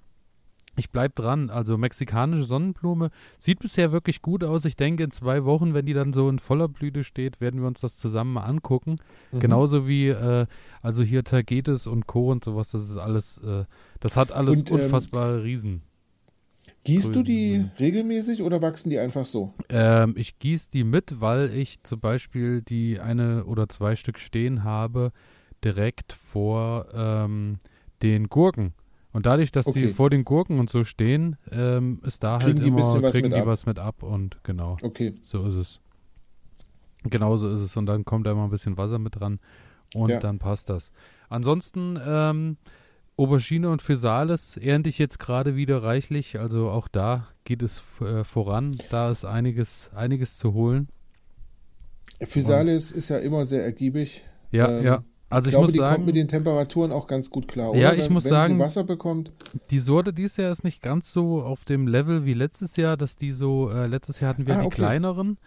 [0.76, 1.50] Ich bleib dran.
[1.50, 4.64] Also mexikanische Sonnenblume sieht bisher wirklich gut aus.
[4.64, 7.66] Ich denke, in zwei Wochen, wenn die dann so in voller Blüte steht, werden wir
[7.66, 8.96] uns das zusammen mal angucken.
[9.32, 9.40] Mhm.
[9.40, 10.46] Genauso wie, äh,
[10.80, 12.30] also hier Tagetes und Co.
[12.30, 12.70] und sowas.
[12.70, 13.64] Das ist alles, äh,
[13.98, 15.82] das hat alles Und, ähm, unfassbare Riesen.
[16.84, 19.52] Gießt du die regelmäßig oder wachsen die einfach so?
[19.68, 24.64] Ähm, ich gieße die mit, weil ich zum Beispiel die eine oder zwei Stück stehen
[24.64, 25.12] habe,
[25.62, 27.58] direkt vor ähm,
[28.02, 28.72] den Gurken.
[29.12, 29.88] Und dadurch, dass die Okay.
[29.88, 33.28] vor den Gurken und so stehen, ähm, ist da Kriegen halt die immer, was kriegen
[33.28, 33.46] mit die ab.
[33.46, 35.14] was mit ab und genau, Okay.
[35.22, 35.80] so ist es.
[37.04, 37.76] Genau so ist es.
[37.76, 39.40] Und dann kommt da immer ein bisschen Wasser mit dran
[39.94, 40.20] und Ja.
[40.20, 40.92] dann passt das.
[41.28, 42.56] Ansonsten, ähm,
[43.16, 46.38] Aubergine und Physalis ernte ich jetzt gerade wieder reichlich.
[46.38, 48.76] Also auch da geht es äh, voran.
[48.90, 50.88] Da ist einiges, einiges zu holen.
[52.22, 54.24] Physalis ist ja immer sehr ergiebig.
[54.50, 55.04] Ja, Ähm, ja.
[55.30, 57.74] Also ich ich, glaube, muss die kommt sagen, mit den Temperaturen auch ganz gut klar.
[57.76, 57.98] Ja, oder?
[57.98, 59.30] ich wenn, muss wenn sagen- sie Wasser bekommt.
[59.70, 63.16] die Sorte dieses Jahr ist nicht ganz so auf dem Level wie letztes Jahr, dass
[63.16, 64.74] die so, äh, letztes Jahr hatten wir Ah, die okay.
[64.76, 65.38] kleineren.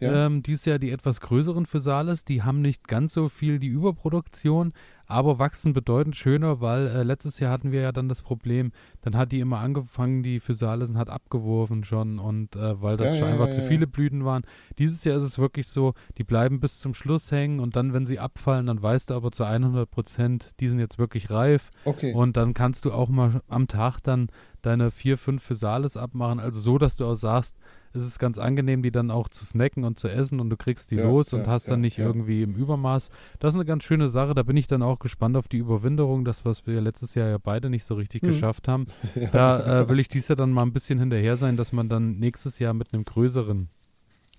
[0.00, 0.26] Ja.
[0.26, 4.72] Ähm, dieses Jahr die etwas größeren Physalis, die haben nicht ganz so viel die Überproduktion,
[5.06, 9.16] aber wachsen bedeutend schöner, weil äh, letztes Jahr hatten wir ja dann das Problem, dann
[9.16, 13.14] hat die immer angefangen, die Physalis und hat abgeworfen schon und äh, weil das Ja,
[13.16, 14.42] schon ja, einfach ja, zu viele Blüten waren.
[14.78, 18.06] Dieses Jahr ist es wirklich so, die bleiben bis zum Schluss hängen und dann, wenn
[18.06, 22.16] sie abfallen, dann weißt du aber zu 100 Prozent, die sind jetzt wirklich reif Okay.
[22.16, 24.28] und dann kannst du auch mal am Tag dann
[24.62, 26.40] deine vier, fünf Physalis abmachen.
[26.40, 27.56] Also so, dass du auch sagst,
[27.94, 30.90] es ist ganz angenehm, die dann auch zu snacken und zu essen und du kriegst
[30.90, 32.06] die Ja, los ja, und hast dann ja, nicht ja.
[32.06, 33.10] irgendwie im Übermaß.
[33.38, 34.34] Das ist eine ganz schöne Sache.
[34.34, 37.38] Da bin ich dann auch gespannt auf die Überwinterung, das, was wir letztes Jahr ja
[37.38, 38.28] beide nicht so richtig Hm.
[38.30, 38.86] geschafft haben.
[39.14, 39.28] Ja.
[39.30, 42.18] Da äh, will ich dies Jahr dann mal ein bisschen hinterher sein, dass man dann
[42.18, 43.68] nächstes Jahr mit einem größeren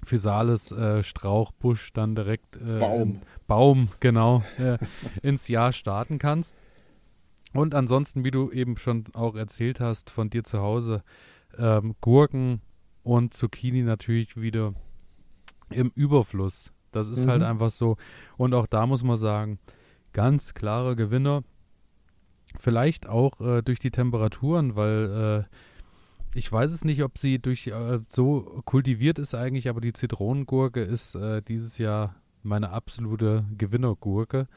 [0.04, 3.22] Physalis äh, Strauchbusch dann direkt äh, Baum.
[3.48, 4.78] Baum, genau, äh,
[5.22, 6.56] ins Jahr starten kannst.
[7.54, 11.04] Und ansonsten, wie du eben schon auch erzählt hast, von dir zu Hause,
[11.58, 12.62] ähm, Gurken
[13.06, 14.74] und Zucchini natürlich wieder
[15.70, 16.74] im Überfluss.
[16.92, 17.30] Das ist Mhm.
[17.30, 17.98] halt einfach so.
[18.36, 19.60] Und auch da muss man sagen,
[20.12, 21.44] ganz klare Gewinner.
[22.58, 25.46] Vielleicht auch äh, durch die Temperaturen, weil
[26.34, 29.94] äh, ich weiß es nicht, ob sie durch äh, so kultiviert ist eigentlich, aber die
[29.94, 34.48] Zitronengurke ist äh, dieses Jahr meine absolute Gewinnergurke,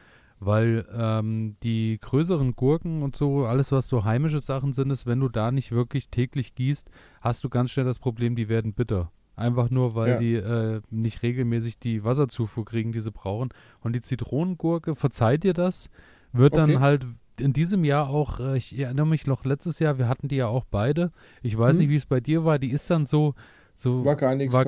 [0.40, 5.20] weil ähm, die größeren Gurken und so, alles was so heimische Sachen sind, ist, wenn
[5.20, 9.11] du da nicht wirklich täglich gießt, hast du ganz schnell das Problem, die werden bitter.
[9.37, 10.18] Einfach nur, weil Ja.
[10.18, 13.51] die äh, nicht regelmäßig die Wasserzufuhr kriegen, die sie brauchen.
[13.81, 15.90] Und die Zitronengurke, verzeiht dir das,
[16.33, 16.72] wird Okay.
[16.72, 17.07] dann halt
[17.38, 20.48] in diesem Jahr auch, äh, ich erinnere mich noch letztes Jahr, wir hatten die ja
[20.48, 21.12] auch beide.
[21.42, 21.83] Ich weiß Hm.
[21.83, 22.59] nicht, wie es bei dir war.
[22.59, 23.35] Die ist dann so,
[23.74, 24.64] so War gar nichts bei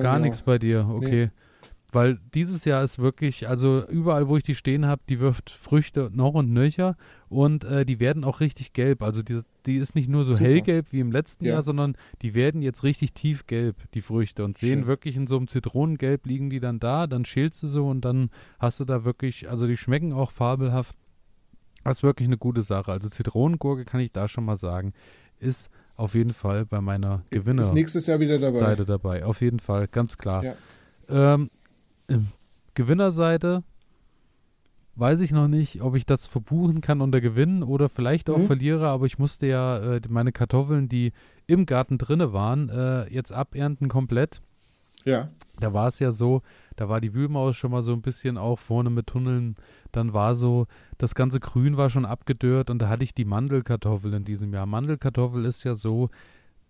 [0.53, 1.31] bei dir, okay.
[1.93, 6.09] Weil dieses Jahr ist wirklich, also überall, wo ich die stehen habe, die wirft Früchte
[6.13, 6.95] noch und nöcher
[7.27, 9.03] und äh, die werden auch richtig gelb.
[9.03, 10.45] Also die, die ist nicht nur so Super.
[10.45, 11.53] hellgelb wie im letzten Ja.
[11.55, 14.87] Jahr, sondern die werden jetzt richtig tiefgelb, die Früchte, und sehen Schön.
[14.87, 18.29] wirklich in so einem Zitronengelb liegen die dann da, dann schälst du so und dann
[18.57, 20.95] hast du da wirklich, also die schmecken auch fabelhaft.
[21.83, 22.91] Das ist wirklich eine gute Sache.
[22.91, 24.93] Also Zitronengurke kann ich da schon mal sagen,
[25.39, 27.63] ist auf jeden Fall bei meiner Gewinner.
[27.63, 28.59] Ist nächstes Jahr wieder dabei.
[28.59, 29.25] Seite dabei.
[29.25, 30.43] Auf jeden Fall, ganz klar.
[30.43, 30.55] Ja.
[31.09, 31.49] Ähm,
[32.73, 33.63] Gewinnerseite
[34.95, 38.47] weiß ich noch nicht, ob ich das verbuchen kann unter Gewinnen oder vielleicht auch Mhm.
[38.47, 41.13] verliere, aber ich musste ja äh, meine Kartoffeln, die
[41.47, 44.41] im Garten drinne waren, äh, jetzt abernten komplett.
[45.05, 45.29] Ja.
[45.59, 46.41] Da war es ja so,
[46.75, 49.55] da war die Wühlmaus schon mal so ein bisschen auch vorne mit Tunneln.
[49.91, 54.13] Dann war so, das ganze Grün war schon abgedörrt und da hatte ich die Mandelkartoffel
[54.13, 54.65] in diesem Jahr.
[54.65, 56.09] Mandelkartoffel ist ja so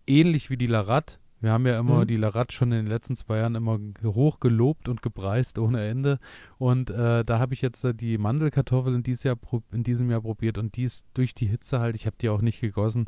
[0.07, 2.07] ähnlich wie die Larat, Wir haben ja immer Mhm.
[2.07, 6.19] die Larat schon in den letzten zwei Jahren immer hoch gelobt und gepreist ohne Ende.
[6.59, 9.37] Und äh, da habe ich jetzt äh, die Mandelkartoffel in, dieses Jahr,
[9.71, 12.41] in diesem Jahr probiert und die ist durch die Hitze halt, ich habe die auch
[12.41, 13.05] nicht gegossen,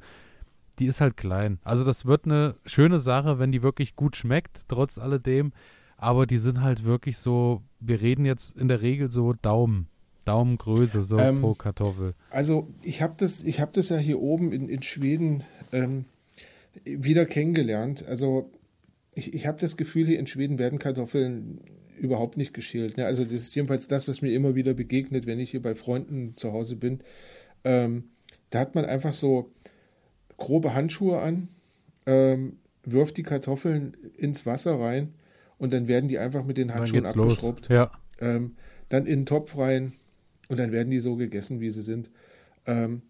[0.80, 1.60] die ist halt klein.
[1.64, 5.54] Also das wird eine schöne Sache, wenn die wirklich gut schmeckt, trotz alledem.
[5.98, 9.88] Aber die sind halt wirklich so, wir reden jetzt in der Regel so Daumen,
[10.26, 12.16] Daumengröße so Ähm, pro Kartoffel.
[12.32, 16.06] Also ich habe das, ich hab das ja hier oben in, in Schweden ähm,
[16.84, 18.06] wieder kennengelernt.
[18.08, 18.52] Also
[19.14, 21.60] ich, ich habe das Gefühl, hier in Schweden werden Kartoffeln
[21.98, 22.98] überhaupt nicht geschält.
[22.98, 23.06] Ne?
[23.06, 26.36] Also das ist jedenfalls das, was mir immer wieder begegnet, wenn ich hier bei Freunden
[26.36, 27.02] zu Hause bin.
[27.64, 28.06] Ähm,
[28.50, 29.52] da hat man einfach so
[30.38, 31.50] grobe Handschuhe an,
[32.06, 35.14] ähm, wirft die Kartoffeln ins Wasser rein
[35.58, 38.56] und dann werden die einfach mit den Handschuhen abgeschrubbt Ja, ähm,
[38.90, 39.94] dann in den Topf rein
[40.50, 42.12] und dann werden die so gegessen, wie sie sind.
[42.66, 43.02] Ähm,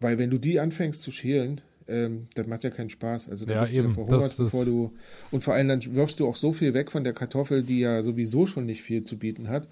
[0.00, 3.28] weil wenn du die anfängst zu schälen, ähm, das macht ja keinen Spaß.
[3.28, 4.92] Also da Ja, bist du ja eben, verhungert, bevor du.
[5.30, 8.02] Und vor allem dann wirfst du auch so viel weg von der Kartoffel, die ja
[8.02, 9.68] sowieso schon nicht viel zu bieten hat.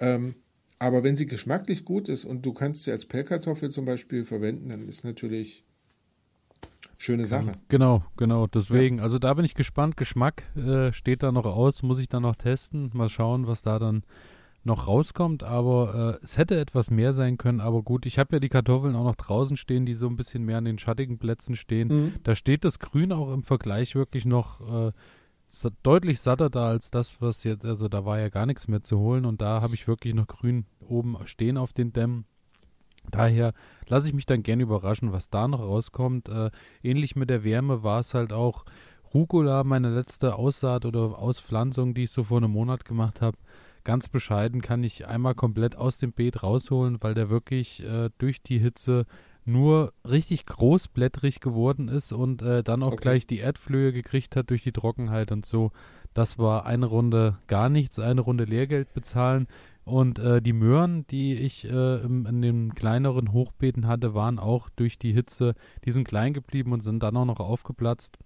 [0.00, 0.34] Ähm,
[0.78, 4.68] aber wenn sie geschmacklich gut ist und du kannst sie als Pellkartoffel zum Beispiel verwenden,
[4.68, 5.64] dann ist natürlich
[6.98, 7.54] schöne Sache.
[7.68, 8.46] Genau, genau.
[8.46, 9.96] Deswegen, also da bin ich gespannt.
[9.96, 12.90] Geschmack äh, steht da noch aus, muss ich dann noch testen.
[12.94, 14.02] Mal schauen, was da dann
[14.64, 15.42] noch rauskommt.
[15.42, 17.60] Aber äh, es hätte etwas mehr sein können.
[17.60, 20.44] Aber gut, ich habe ja die Kartoffeln auch noch draußen stehen, die so ein bisschen
[20.44, 21.88] mehr an den schattigen Plätzen stehen.
[21.88, 22.14] Mhm.
[22.22, 24.92] Da steht das Grün auch im Vergleich wirklich noch äh,
[25.48, 28.82] sa- deutlich satter da als das, was jetzt, also da war ja gar nichts mehr
[28.82, 29.24] zu holen.
[29.24, 32.24] Und da habe ich wirklich noch Grün oben stehen auf den Dämmen.
[33.10, 33.54] Daher
[33.86, 36.28] lasse ich mich dann gerne überraschen, was da noch rauskommt.
[36.28, 36.50] Äh,
[36.82, 38.66] ähnlich mit der Wärme war es halt auch
[39.14, 43.38] Rucola, meine letzte Aussaat oder Auspflanzung, die ich so vor einem Monat gemacht habe.
[43.88, 48.42] Ganz bescheiden kann ich einmal komplett aus dem Beet rausholen, weil der wirklich äh, durch
[48.42, 49.06] die Hitze
[49.46, 53.00] nur richtig großblättrig geworden ist und äh, dann auch Okay.
[53.00, 55.72] gleich die Erdflöhe gekriegt hat durch die Trockenheit und so.
[56.12, 59.46] Das war eine Runde gar nichts, eine Runde Lehrgeld bezahlen.
[59.84, 64.68] Und äh, die Möhren, die ich äh, im, in den kleineren Hochbeeten hatte, waren auch
[64.68, 65.54] durch die Hitze,
[65.86, 68.18] die sind klein geblieben und sind dann auch noch aufgeplatzt.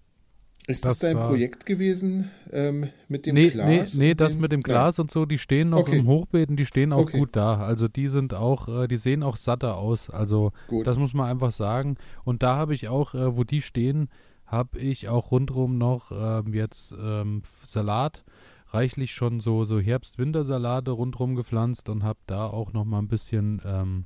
[0.65, 3.95] Ist das, Das dein war- Projekt gewesen ähm, mit dem nee, Glas?
[3.95, 4.63] nee, nee, das mit dem Nein.
[4.71, 5.97] Glas und so, die stehen noch Okay.
[5.99, 7.19] im Hochbeeten, die stehen auch Okay.
[7.19, 7.57] gut da.
[7.57, 10.09] Also die sind auch, äh, die sehen auch satter aus.
[10.09, 10.87] Also Gut.
[10.87, 11.97] das muss man einfach sagen.
[12.23, 14.07] Und da habe ich auch, äh, wo die stehen,
[14.45, 18.23] habe ich auch rundherum noch ähm, jetzt ähm, Salat,
[18.67, 23.61] reichlich schon so, so Herbst-Wintersalate rundherum gepflanzt und habe da auch noch mal ein bisschen
[23.65, 24.05] ähm,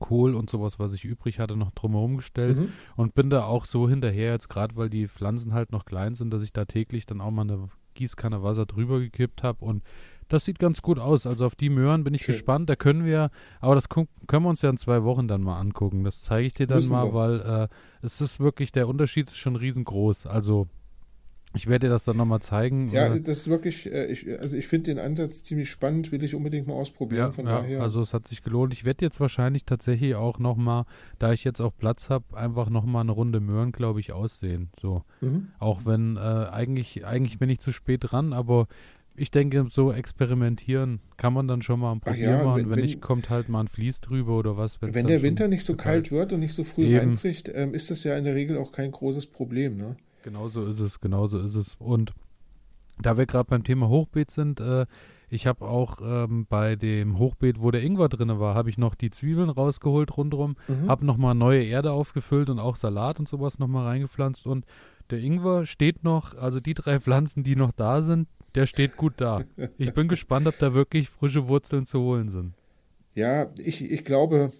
[0.00, 2.68] Kohl und sowas, was ich übrig hatte, noch drumherum gestellt Mhm.
[2.96, 6.30] und bin da auch so hinterher jetzt gerade, weil die Pflanzen halt noch klein sind,
[6.32, 9.82] dass ich da täglich dann auch mal eine Gießkanne Wasser drüber gekippt habe und
[10.28, 11.26] das sieht ganz gut aus.
[11.26, 12.34] Also auf die Möhren bin ich Schön.
[12.34, 12.68] gespannt.
[12.68, 16.04] Da können wir, aber das können wir uns ja in zwei Wochen dann mal angucken.
[16.04, 17.14] Das zeige ich dir dann Müssen mal, wir.
[17.14, 17.68] weil äh,
[18.02, 20.26] es ist wirklich, der Unterschied ist schon riesengroß.
[20.26, 20.68] Also
[21.54, 22.90] ich werde dir das dann nochmal zeigen.
[22.90, 26.22] Ja, äh, das ist wirklich, äh, ich, also ich finde den Ansatz ziemlich spannend, will
[26.22, 27.26] ich unbedingt mal ausprobieren.
[27.26, 27.82] Ja, von ja daher.
[27.82, 28.72] also es hat sich gelohnt.
[28.72, 30.84] Ich werde jetzt wahrscheinlich tatsächlich auch nochmal,
[31.18, 34.70] da ich jetzt auch Platz habe, einfach nochmal eine Runde Möhren, glaube ich, aussehen.
[34.80, 35.02] So.
[35.20, 35.48] mhm.
[35.58, 38.66] Auch wenn äh, eigentlich, eigentlich bin ich zu spät dran, aber
[39.16, 42.62] ich denke, so experimentieren kann man dann schon mal ein Ach Probier ja, machen.
[42.62, 44.80] wenn- Wenn, nicht, kommt halt mal ein Vlies drüber oder was.
[44.80, 46.98] Wenn der Winter nicht so kalt wird und nicht so früh Eben.
[46.98, 49.76] reinbricht, ähm, ist das ja in der Regel auch kein großes Problem.
[49.76, 49.96] Ne?
[50.22, 51.76] Genau so ist es, genau so ist es.
[51.78, 52.12] Und
[53.00, 54.86] da wir gerade beim Thema Hochbeet sind, äh,
[55.30, 58.94] ich habe auch ähm, bei dem Hochbeet, wo der Ingwer drin war, habe ich noch
[58.94, 60.88] die Zwiebeln rausgeholt rundherum, Mhm.
[60.88, 64.64] habe nochmal neue Erde aufgefüllt und auch Salat und sowas nochmal reingepflanzt und
[65.10, 69.14] der Ingwer steht noch, also die drei Pflanzen, die noch da sind, der steht gut
[69.18, 69.44] da.
[69.76, 72.54] Ich bin gespannt, ob da wirklich frische Wurzeln zu holen sind.
[73.14, 74.50] Ja, ich, ich glaube,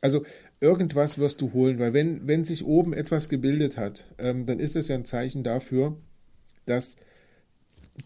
[0.00, 0.24] also
[0.60, 4.76] irgendwas wirst du holen, weil wenn, wenn sich oben etwas gebildet hat, ähm, dann ist
[4.76, 5.96] es ja ein Zeichen dafür,
[6.66, 6.96] dass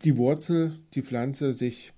[0.05, 1.93] die Wurzel, die Pflanze sich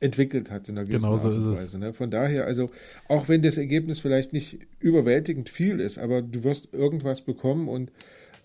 [0.00, 1.56] entwickelt hat in einer gewissen Genau so Art und.
[1.56, 1.78] Weise.
[1.78, 1.92] Ne?
[1.92, 2.70] Von daher, also
[3.08, 7.90] auch wenn das Ergebnis vielleicht nicht überwältigend viel ist, aber du wirst irgendwas bekommen und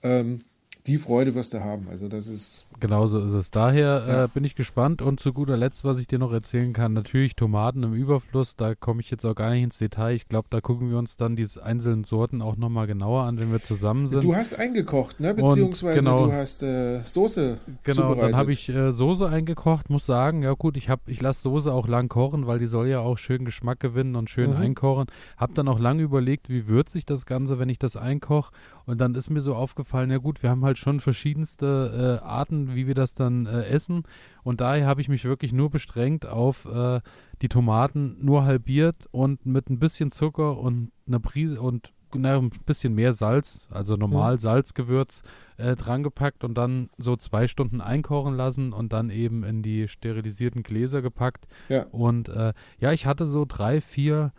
[0.02, 0.40] ähm,
[0.88, 1.88] die Freude wirst du haben.
[1.90, 3.50] Also das ist Genau so ist es.
[3.50, 4.24] Daher Ja.
[4.26, 5.02] äh, bin ich gespannt.
[5.02, 8.56] Und zu guter Letzt, was ich dir noch erzählen kann, natürlich Tomaten im Überfluss.
[8.58, 10.14] Da komme ich jetzt auch gar nicht ins Detail.
[10.16, 13.52] Ich glaube, da gucken wir uns dann diese einzelnen Sorten auch nochmal genauer an, wenn
[13.52, 14.24] wir zusammen sind.
[14.24, 15.34] Du hast eingekocht, ne?
[15.34, 16.26] Beziehungsweise genau.
[16.28, 18.24] du hast äh, Soße Genau, zubereitet.
[18.24, 21.72] dann habe ich äh, Soße eingekocht, muss sagen, ja gut, ich habe, ich lasse Soße
[21.72, 24.58] auch lang kochen, weil die soll ja auch schön Geschmack gewinnen und schön Mhm.
[24.58, 25.08] einkochen.
[25.38, 28.52] Habe dann auch lange überlegt, wie würzig das Ganze, wenn ich das einkoche.
[28.86, 32.26] Und dann ist mir so aufgefallen, ja gut, wir haben halt schon verschiedenste äh,
[32.74, 34.04] Arten, wie wir das dann äh, essen.
[34.44, 37.02] Und daher habe ich mich wirklich nur bestrengt auf äh,
[37.42, 42.52] die Tomaten nur halbiert und mit ein bisschen Zucker und einer Prise und na, ein
[42.68, 44.40] bisschen mehr Salz, also normal Mhm.
[44.40, 45.24] Salzgewürz
[45.58, 50.62] äh, drangepackt und dann so zwei Stunden einkochen lassen und dann eben in die sterilisierten
[50.62, 51.48] Gläser gepackt.
[51.70, 51.88] Ja.
[51.92, 54.32] Und äh, ja, ich hatte so drei, vier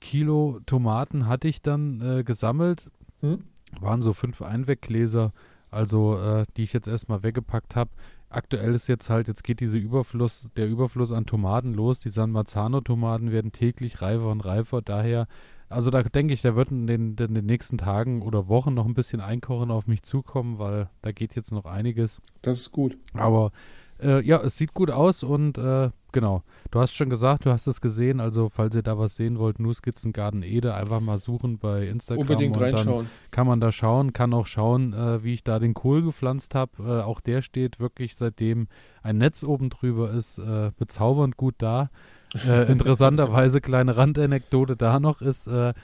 [0.00, 2.90] Kilo Tomaten hatte ich dann äh, gesammelt.
[3.22, 3.42] Hm?
[3.80, 5.32] Waren so fünf Einweggläser,
[5.76, 7.90] also äh, die ich jetzt erstmal weggepackt habe.
[8.28, 12.00] Aktuell ist jetzt halt, jetzt geht diese Überfluss, der Überfluss an Tomaten los.
[12.00, 14.82] Die San Marzano-Tomaten werden täglich reifer und reifer.
[14.82, 15.28] Daher,
[15.68, 18.86] also da denke ich, da wird in den, in den nächsten Tagen oder Wochen noch
[18.86, 22.20] ein bisschen Einkochen auf mich zukommen, weil da geht jetzt noch einiges.
[22.42, 22.98] Das ist gut.
[23.14, 23.52] Aber
[24.02, 26.42] äh, ja, es sieht gut aus und äh, genau.
[26.70, 28.20] Du hast schon gesagt, du hast es gesehen.
[28.20, 32.22] Also, falls ihr da was sehen wollt, Nuskizzen Garden Ede, einfach mal suchen bei Instagram.
[32.22, 33.06] Unbedingt und dann reinschauen.
[33.30, 36.72] kann man da schauen, kann auch schauen, äh, wie ich da den Kohl gepflanzt habe.
[36.78, 38.68] Äh, auch der steht wirklich, seitdem
[39.02, 41.90] ein Netz oben drüber ist, äh, bezaubernd gut da.
[42.46, 45.74] Äh, interessanterweise, kleine Randanekdote da noch ist, äh,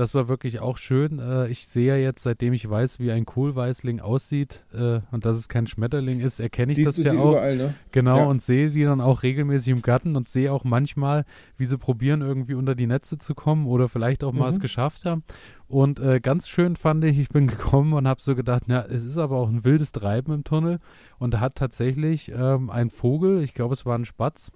[0.00, 1.18] das war wirklich auch schön.
[1.20, 5.36] Äh, ich sehe ja jetzt, seitdem ich weiß, wie ein Kohlweißling aussieht äh, und dass
[5.36, 7.30] es kein Schmetterling ist, erkenne ich Siehst das du ja sie auch.
[7.32, 7.74] überall, ne?
[7.92, 8.24] Genau, Ja.
[8.24, 11.24] und sehe die dann auch regelmäßig im Garten und sehe auch manchmal,
[11.56, 14.48] wie sie probieren, irgendwie unter die Netze zu kommen oder vielleicht auch mal Mhm.
[14.54, 15.22] es geschafft haben.
[15.68, 19.04] Und äh, ganz schön fand ich, ich bin gekommen und habe so gedacht, na, es
[19.04, 20.80] ist aber auch ein wildes Treiben im Tunnel.
[21.18, 24.50] Und da hat tatsächlich ähm, ein Vogel, ich glaube, es war ein Spatz,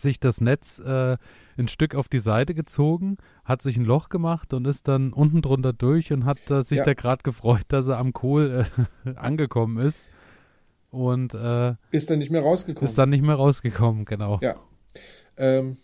[0.00, 1.16] sich das Netz äh,
[1.56, 5.42] ein Stück auf die Seite gezogen, hat sich ein Loch gemacht und ist dann unten
[5.42, 6.84] drunter durch und hat äh, sich Ja.
[6.84, 8.64] da gerade gefreut, dass er am Kohl
[9.06, 10.08] äh, angekommen ist.
[10.90, 12.88] Und äh, Ist dann nicht mehr rausgekommen.
[12.88, 14.38] ist dann nicht mehr rausgekommen, genau.
[14.40, 14.56] Ja.
[15.36, 15.76] Ähm,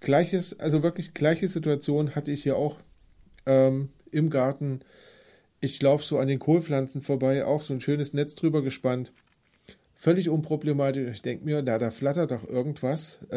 [0.00, 2.78] gleiches, also wirklich gleiche Situation hatte ich hier auch
[3.46, 4.80] ähm, im Garten.
[5.60, 9.12] Ich laufe so an den Kohlpflanzen vorbei, auch so ein schönes Netz drüber gespannt.
[9.94, 11.10] Völlig unproblematisch.
[11.10, 13.20] Ich denke mir, da, da flattert doch irgendwas.
[13.28, 13.36] Äh,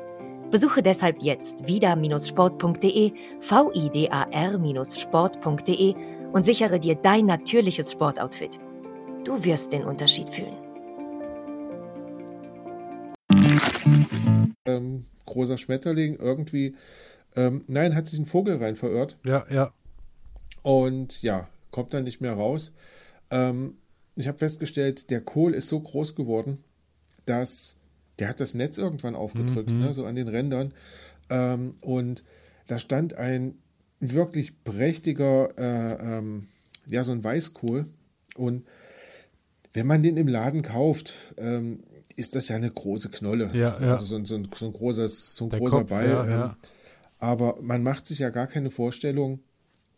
[0.51, 5.95] Besuche deshalb jetzt vida-sport.de, vidar-sport.de
[6.33, 8.59] und sichere dir dein natürliches Sportoutfit.
[9.23, 10.71] Du wirst den Unterschied fühlen.
[14.65, 16.75] ähm, großer Schmetterling irgendwie.
[17.35, 19.17] Ähm, nein, hat sich ein Vogel rein verirrt.
[19.23, 19.73] Ja, ja.
[20.63, 22.73] Und ja, kommt dann nicht mehr raus.
[23.29, 23.77] Ähm,
[24.15, 26.63] ich habe festgestellt, der Kohl ist so groß geworden,
[27.25, 27.77] dass
[28.21, 29.79] der hat das Netz irgendwann aufgedrückt, Mhm.
[29.79, 30.73] ne, so an den Rändern.
[31.29, 32.23] Ähm, und
[32.67, 33.55] da stand ein
[33.99, 36.47] wirklich prächtiger, äh, ähm,
[36.87, 37.85] ja, so ein Weißkohl.
[38.35, 38.63] Und
[39.73, 41.79] wenn man den im Laden kauft, ähm,
[42.15, 43.49] ist das ja eine große Knolle.
[43.53, 43.91] Ja, ja.
[43.91, 46.07] Also so, ein- so, ein, so ein großes, so ein Der großer Kopf, Ball.
[46.09, 46.57] ja, ähm, ja.
[47.19, 49.39] aber man macht sich ja gar keine Vorstellung,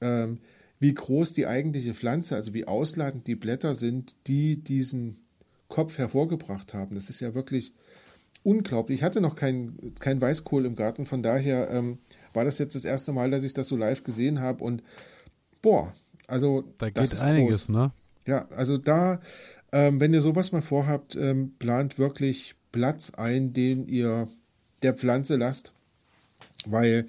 [0.02, 0.40] ähm,
[0.80, 5.18] wie groß die eigentliche Pflanze, also wie ausladend die Blätter sind, die diesen
[5.70, 6.96] Kopf hervorgebracht haben.
[6.96, 7.74] Das ist ja wirklich
[8.44, 9.00] unglaublich.
[9.00, 11.98] Ich hatte noch keinen kein Weißkohl im Garten, von daher ähm,
[12.34, 14.84] war das jetzt das erste Mal, dass ich das so live gesehen habe und
[15.62, 15.94] boah,
[16.28, 17.70] also Da das geht ist einiges, groß.
[17.70, 17.92] ne?
[18.26, 19.20] Ja, also da,
[19.72, 24.28] ähm, wenn ihr sowas mal vorhabt, ähm, plant wirklich Platz ein, den ihr
[24.82, 25.74] der Pflanze lasst,
[26.66, 27.08] weil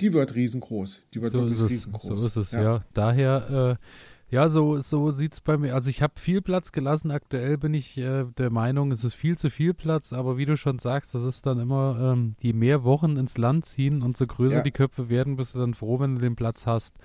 [0.00, 1.04] die wird riesengroß.
[1.14, 2.20] Die wird So wirklich riesengroß.
[2.20, 2.80] so ist es ja.
[2.94, 3.86] Daher, äh,
[4.32, 5.74] ja, so, so sieht es bei mir.
[5.74, 7.10] Also ich habe viel Platz gelassen.
[7.10, 10.56] Aktuell bin ich äh, der Meinung, es ist viel zu viel Platz, aber wie du
[10.56, 14.26] schon sagst, das ist dann immer, ähm, je mehr Wochen ins Land ziehen und so
[14.26, 14.62] größer Ja.
[14.62, 16.96] die Köpfe werden, bist du dann froh, wenn du den Platz hast.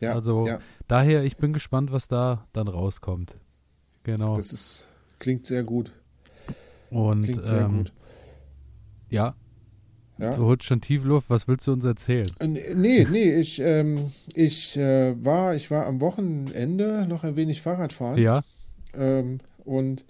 [0.00, 3.38] Ja, also ja, daher, ich bin gespannt, was da dann rauskommt.
[4.02, 4.36] Genau.
[4.36, 5.92] das ist, klingt sehr gut.
[6.90, 7.92] und Klingt sehr ähm, gut.
[9.08, 9.34] ja,
[10.18, 10.30] Ja.
[10.30, 11.28] du holst schon tief Luft.
[11.30, 12.26] Was willst du uns erzählen?
[12.40, 17.60] Äh, Nee, nee, ich, ähm, ich, äh, war, ich war am Wochenende noch ein wenig
[17.62, 18.18] Fahrrad fahren.
[18.18, 18.42] Ja,
[18.94, 20.04] Ähm, und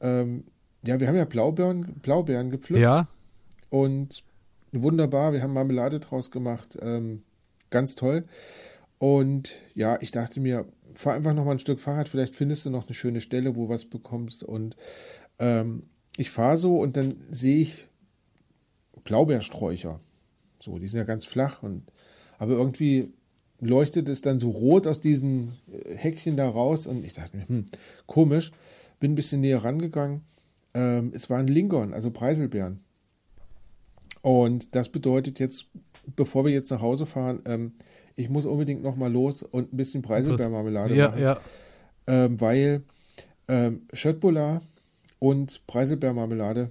[0.00, 0.44] ähm,
[0.86, 2.82] ja, wir haben ja Blaubeeren, Blaubeeren gepflückt.
[2.82, 3.08] ja,
[3.68, 4.22] Und
[4.72, 6.78] wunderbar, wir haben Marmelade draus gemacht.
[6.80, 7.22] Ähm,
[7.70, 8.24] ganz toll.
[8.98, 10.64] Und ja, ich dachte mir,
[10.94, 13.64] fahr einfach noch mal ein Stück Fahrrad, vielleicht findest du noch eine schöne Stelle, wo
[13.66, 14.42] du was bekommst.
[14.42, 14.76] Und
[15.38, 15.84] ähm,
[16.16, 17.86] ich fahre so und dann sehe ich
[19.08, 20.00] Blaubeersträucher.
[20.60, 21.82] So, die sind ja ganz flach und
[22.38, 23.12] aber irgendwie
[23.58, 27.48] leuchtet es dann so rot aus diesen äh, Häkchen da raus und ich dachte mir,
[27.48, 27.66] hm,
[28.06, 28.52] komisch.
[29.00, 30.22] Bin ein bisschen näher rangegangen.
[30.74, 32.80] Ähm, es waren Lingern, also Preiselbeeren.
[34.20, 35.66] Und das bedeutet jetzt,
[36.16, 37.72] bevor wir jetzt nach Hause fahren, ähm,
[38.14, 41.40] ich muss unbedingt noch mal los und ein bisschen Preiselbeermarmelade ja, machen, ja.
[42.06, 42.82] Ähm, weil
[43.46, 44.60] ähm, Schöttbullar
[45.18, 46.70] und Preiselbeermarmelade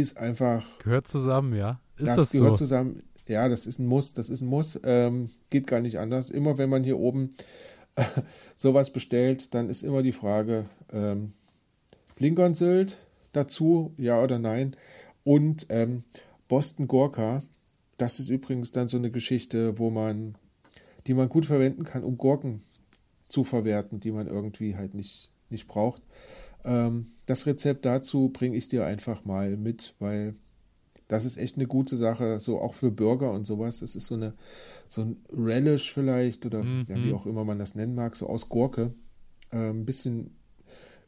[0.00, 0.78] ist einfach.
[0.80, 1.80] Gehört zusammen, ja.
[1.96, 2.64] Ist das, das gehört so?
[2.64, 3.02] zusammen.
[3.28, 4.80] Ja, das ist ein Muss, das ist ein Muss.
[4.84, 6.30] Ähm, geht gar nicht anders.
[6.30, 7.30] Immer wenn man hier oben
[8.56, 11.32] sowas bestellt, dann ist immer die Frage, ähm,
[12.18, 12.96] Lincoln-Sylt
[13.32, 14.76] dazu, ja oder nein?
[15.24, 16.04] Und ähm,
[16.48, 17.42] Boston Gorka,
[17.98, 20.34] das ist übrigens dann so eine Geschichte, wo man,
[21.06, 22.62] die man gut verwenden kann, um Gurken
[23.28, 26.02] zu verwerten, die man irgendwie halt nicht, nicht braucht.
[26.64, 30.34] Ähm, das Rezept dazu bringe ich dir einfach mal mit, weil
[31.08, 33.80] das ist echt eine gute Sache, so auch für Burger und sowas.
[33.80, 34.34] Das ist so eine
[34.88, 36.86] so ein Relish vielleicht oder Mhm.
[36.88, 38.92] ja, wie auch immer man das nennen mag, so aus Gurke.
[39.50, 40.36] Ein ähm, bisschen,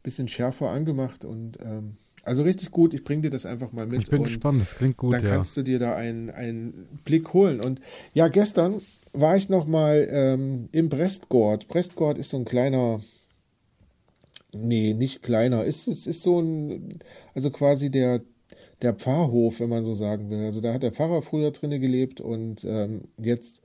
[0.03, 2.95] bisschen schärfer angemacht und ähm, also richtig gut.
[2.95, 4.03] Ich bringe dir das einfach mal mit.
[4.03, 5.31] Ich bin gespannt, das klingt gut, dann ja.
[5.31, 7.61] kannst du dir da einen, einen Blick holen.
[7.61, 7.81] Und
[8.15, 8.81] ja, gestern
[9.13, 11.69] war ich noch mal ähm, im Brestgord.
[11.69, 13.01] Brestgord ist so ein kleiner,
[14.55, 16.99] nee, nicht kleiner, ist es ist so ein,
[17.35, 18.23] also quasi der
[18.83, 20.45] der Pfarrhof, wenn man so sagen will.
[20.45, 23.63] Also da hat der Pfarrer früher drinne gelebt und ähm, jetzt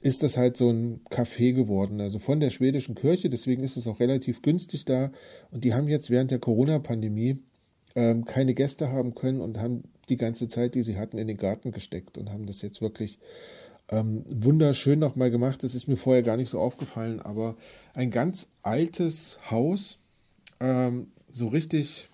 [0.00, 3.86] ist das halt so ein Café geworden, also von der schwedischen Kirche, deswegen ist es
[3.86, 5.12] auch relativ günstig da.
[5.50, 7.38] Und die haben jetzt während der Corona-Pandemie
[7.94, 11.36] ähm, keine Gäste haben können und haben die ganze Zeit, die sie hatten, in den
[11.36, 13.18] Garten gesteckt und haben das jetzt wirklich
[13.90, 15.62] ähm, wunderschön nochmal gemacht.
[15.62, 17.56] Das ist mir vorher gar nicht so aufgefallen, aber
[17.92, 19.98] ein ganz altes Haus,
[20.60, 22.08] ähm, so richtig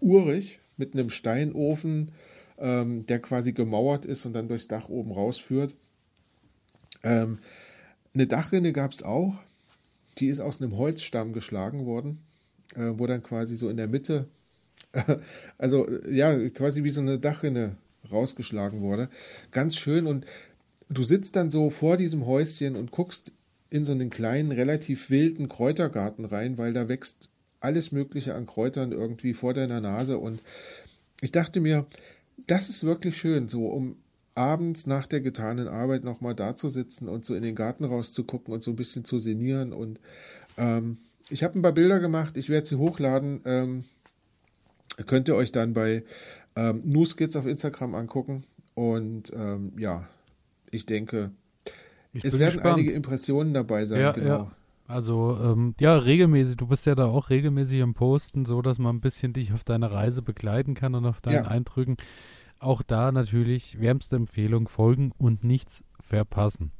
[0.00, 2.12] urig, mit einem Steinofen,
[2.58, 5.74] ähm, der quasi gemauert ist und dann durchs Dach oben rausführt.
[7.02, 7.38] Ähm,
[8.14, 9.34] eine Dachrinne gab es auch,
[10.18, 12.20] die ist aus einem Holzstamm geschlagen worden,
[12.74, 14.26] äh, wo dann quasi so in der Mitte,
[15.58, 17.76] also ja, quasi wie so eine Dachrinne
[18.10, 19.08] rausgeschlagen wurde.
[19.50, 20.26] Ganz schön und
[20.88, 23.32] du sitzt dann so vor diesem Häuschen und guckst
[23.70, 27.30] in so einen kleinen, relativ wilden Kräutergarten rein, weil da wächst
[27.60, 30.18] alles Mögliche an Kräutern irgendwie vor deiner Nase.
[30.18, 30.40] Und
[31.20, 31.86] ich dachte mir,
[32.46, 33.96] das ist wirklich schön, so um
[34.34, 38.52] abends nach der getanen Arbeit nochmal da zu sitzen und so in den Garten rauszugucken
[38.52, 39.72] und so ein bisschen zu sinnieren.
[39.72, 39.98] Und
[40.58, 40.98] ähm,
[41.30, 43.40] ich habe ein paar Bilder gemacht, ich werde sie hochladen.
[43.46, 43.84] Ähm,
[45.06, 46.04] könnt ihr euch dann bei
[46.54, 48.44] ähm, Newskits auf Instagram angucken.
[48.74, 50.06] Und ähm, ja,
[50.76, 51.32] ich denke,
[52.12, 52.76] Ich es werden gespannt.
[52.78, 54.00] einige Impressionen dabei sein.
[54.00, 54.26] Ja, genau.
[54.28, 54.50] ja.
[54.88, 56.56] Also, ähm, ja, regelmäßig.
[56.56, 59.64] Du bist ja da auch regelmäßig am Posten, so dass man ein bisschen dich auf
[59.64, 61.50] deiner Reise begleiten kann und auf deinen Ja.
[61.50, 61.96] Eindrücken.
[62.60, 66.70] Auch da natürlich wärmste Empfehlung, folgen und nichts verpassen.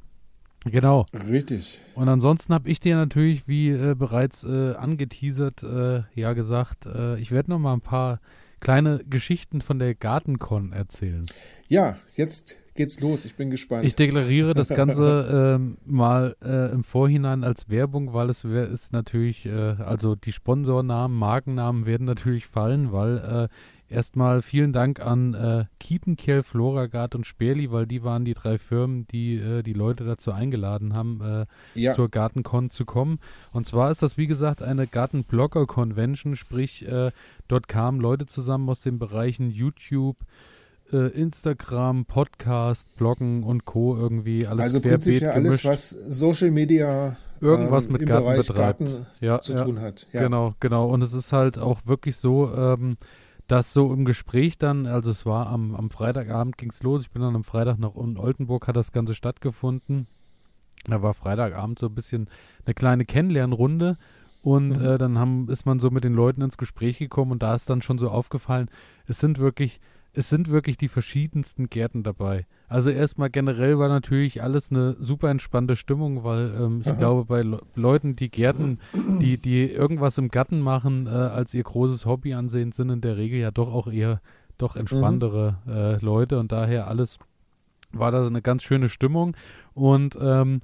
[0.65, 1.05] Genau.
[1.13, 1.81] Richtig.
[1.95, 7.17] Und ansonsten habe ich dir natürlich, wie äh, bereits äh, angeteasert, äh, ja gesagt, äh,
[7.19, 8.19] ich werde noch mal ein paar
[8.59, 11.25] kleine Geschichten von der Gartencon erzählen.
[11.67, 13.25] Ja, jetzt geht's los.
[13.25, 13.85] Ich bin gespannt.
[13.85, 19.45] Ich deklariere das Ganze ähm, mal äh, im Vorhinein als Werbung, weil es ist natürlich,
[19.45, 25.65] äh, also die Sponsornamen, Markennamen werden natürlich fallen, weil äh, erstmal vielen Dank an äh,
[25.79, 30.31] Kiepenkerl, Floragard und Sperli, weil die waren die drei Firmen, die äh, die Leute dazu
[30.31, 31.45] eingeladen haben, äh,
[31.79, 33.19] ja, zur Gartencon zu kommen.
[33.51, 37.11] Und zwar ist das, wie gesagt, eine Gartenblogger-Convention, sprich, äh,
[37.47, 40.17] dort kamen Leute zusammen aus den Bereichen YouTube,
[40.91, 43.95] äh, Instagram, Podcast, Bloggen und Co.
[43.95, 48.79] irgendwie alles also prinzipiell alles, was Social Media Irgendwas ähm, mit im Garten Bereich betreibt.
[48.79, 49.63] Garten ja, zu ja.
[49.63, 50.07] tun hat.
[50.11, 50.21] Ja.
[50.23, 50.87] Genau, genau.
[50.89, 52.97] Und es ist halt auch wirklich so, ähm,
[53.47, 57.11] dass so im Gespräch dann, also es war am, am Freitagabend ging es los, ich
[57.11, 60.07] bin dann am Freitag noch in Oldenburg, hat das Ganze stattgefunden.
[60.85, 62.29] Da war Freitagabend so ein bisschen
[62.65, 63.97] eine kleine Kennenlernrunde
[64.41, 64.85] und Mhm.
[64.85, 67.69] äh, dann haben, ist man so mit den Leuten ins Gespräch gekommen und da ist
[67.69, 68.69] dann schon so aufgefallen,
[69.07, 69.79] es sind wirklich,
[70.17, 72.47] es sind wirklich die verschiedensten Gärten dabei.
[72.67, 76.95] Also erstmal generell war natürlich alles eine super entspannte Stimmung, weil ähm, ich Aha.
[76.95, 78.79] glaube, bei Le Leuten, die Gärten,
[79.21, 83.15] die, die irgendwas im Garten machen, äh, als ihr großes Hobby ansehen, sind in der
[83.15, 84.19] Regel ja doch auch eher
[84.57, 87.19] doch entspanntere äh, Leute und daher alles
[87.91, 89.37] war da eine ganz schöne Stimmung
[89.75, 90.61] und ähm,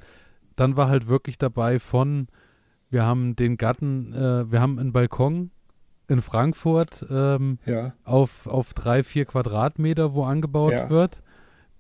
[0.55, 2.27] dann war halt wirklich dabei von,
[2.89, 5.51] wir haben den Garten, äh, wir haben einen Balkon
[6.13, 7.93] in Frankfurt ähm, ja.
[8.05, 10.89] auf, auf drei, vier Quadratmeter, wo angebaut Ja.
[10.89, 11.21] wird,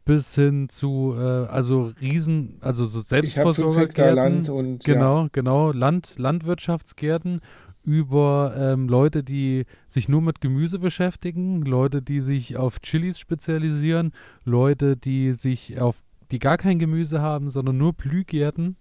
[0.05, 4.15] bis hin zu, äh, also Riesen, also so Selbstversorgergärten.
[4.15, 4.93] Land und ja.
[4.93, 7.39] Genau, genau, Land, Landwirtschaftsgärten
[7.85, 14.13] über ähm, Leute, die sich nur mit Gemüse beschäftigen, Leute, die sich auf Chilis spezialisieren,
[14.45, 18.77] Leute, die sich auf, die gar kein Gemüse haben, sondern nur Blühgärten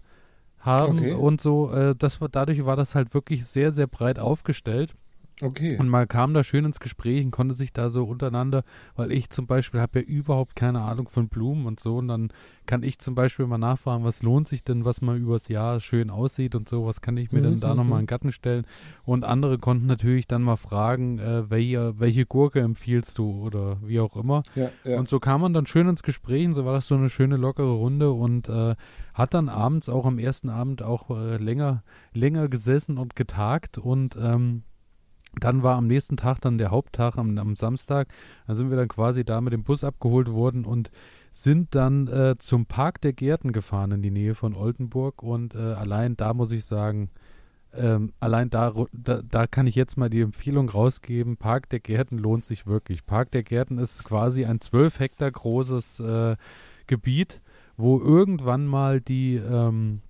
[0.61, 1.12] haben Okay.
[1.14, 1.72] und so.
[1.72, 4.94] Äh, das war, dadurch war das halt wirklich sehr, sehr breit aufgestellt.
[5.41, 5.76] Okay.
[5.76, 8.64] Und man kam da schön ins Gespräch und konnte sich da so untereinander,
[8.95, 11.97] weil ich zum Beispiel habe ja überhaupt keine Ahnung von Blumen und so.
[11.97, 12.33] Und dann
[12.66, 16.11] kann ich zum Beispiel mal nachfragen, was lohnt sich denn, was mal übers Jahr schön
[16.11, 18.01] aussieht und so, was kann ich mir Mhm, denn da mhm, nochmal mhm.
[18.01, 18.66] in den Garten stellen.
[19.05, 24.01] Und andere konnten natürlich dann mal fragen, äh, welche, welche Gurke empfiehlst du oder wie
[24.01, 24.43] auch immer.
[24.55, 24.99] Ja, ja.
[24.99, 27.37] Und so kam man dann schön ins Gespräch und so war das so eine schöne
[27.37, 28.76] lockere Runde und äh,
[29.14, 34.16] hat dann abends auch am ersten Abend auch äh, länger, länger gesessen und getagt und
[34.20, 34.62] ähm,
[35.41, 38.09] dann war am nächsten Tag dann der Haupttag am, am Samstag.
[38.47, 40.91] Da sind wir dann quasi da mit dem Bus abgeholt worden und
[41.30, 45.59] sind dann äh, zum Park der Gärten gefahren in die Nähe von Oldenburg und äh,
[45.59, 47.09] allein da muss ich sagen,
[47.74, 52.18] ähm, allein da, da, da kann ich jetzt mal die Empfehlung rausgeben, Park der Gärten
[52.18, 53.07] lohnt sich wirklich.
[53.07, 56.37] Park der Gärten ist quasi ein 12 Hektar großes äh,
[56.87, 57.41] Gebiet,
[57.78, 60.03] wo irgendwann mal die, ähm,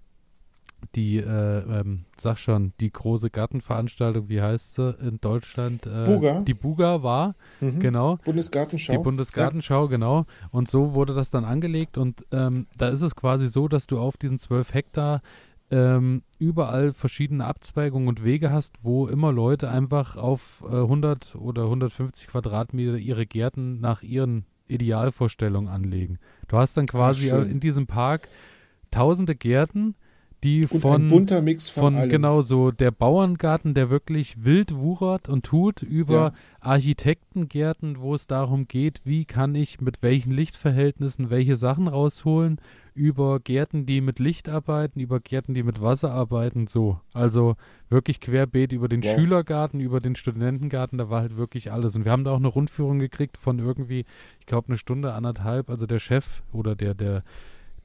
[0.95, 5.87] die, äh, ähm, sag schon, die große Gartenveranstaltung, wie heißt sie in Deutschland?
[5.87, 6.41] Äh, Buga.
[6.41, 7.81] Die Buga war, Mhm.
[7.81, 8.19] genau.
[8.25, 8.93] Bundesgartenschau.
[8.93, 10.27] Die Bundesgartenschau, genau.
[10.51, 11.99] Und so wurde das dann angelegt.
[11.99, 15.23] Und ähm, da ist es quasi so, dass du auf diesen 12 Hektar
[15.71, 21.63] ähm, überall verschiedene Abzweigungen und Wege hast, wo immer Leute einfach auf äh, 100 oder
[21.65, 26.19] 150 Quadratmeter ihre Gärten nach ihren Idealvorstellungen anlegen.
[26.49, 27.51] Du hast dann quasi schön.
[27.51, 28.29] in diesem Park
[28.91, 29.95] tausende Gärten,
[30.45, 34.75] die Und von ein bunter Mix von, von genau so der Bauerngarten, der wirklich wild
[34.75, 36.33] wuchert und tut, über Ja.
[36.61, 42.61] Architektengärten, wo es darum geht, wie kann ich mit welchen Lichtverhältnissen welche Sachen rausholen,
[42.95, 47.01] über Gärten, die mit Licht arbeiten, über Gärten, die mit Wasser arbeiten, so.
[47.15, 47.57] Also
[47.89, 49.15] wirklich querbeet über den Wow.
[49.15, 51.97] Schülergarten, über den Studentengarten, da war halt wirklich alles.
[51.97, 54.05] Und wir haben da auch eine Rundführung gekriegt von irgendwie,
[54.41, 55.71] ich glaube, eine Stunde, anderthalb.
[55.71, 57.23] Also der Chef oder der, der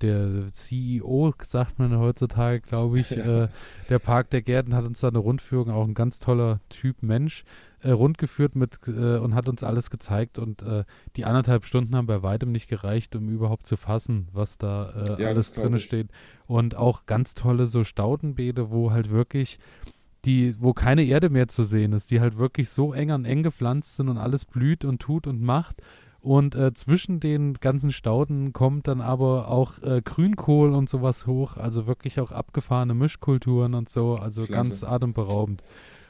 [0.02, 3.48] der CEO, sagt man heutzutage, glaube ich, äh,
[3.90, 7.44] der Park der Gärten hat uns da eine Rundführung, auch ein ganz toller Typ Mensch,
[7.82, 10.84] äh, rundgeführt mit äh, und hat uns alles gezeigt und äh,
[11.16, 15.22] die anderthalb Stunden haben bei weitem nicht gereicht, um überhaupt zu fassen, was da äh,
[15.22, 15.84] Ja, alles drin ich.
[15.84, 16.10] steht.
[16.48, 19.60] Und auch ganz tolle so Staudenbeete, wo halt wirklich
[20.26, 23.44] die, wo keine Erde mehr zu sehen ist, die halt wirklich so eng an eng
[23.44, 25.82] gepflanzt sind und alles blüht und tut und macht.
[26.28, 31.56] Und äh, zwischen den ganzen Stauden kommt dann aber auch äh, Grünkohl und sowas hoch,
[31.56, 34.52] also wirklich auch abgefahrene Mischkulturen und so, also Klasse.
[34.52, 35.64] ganz atemberaubend.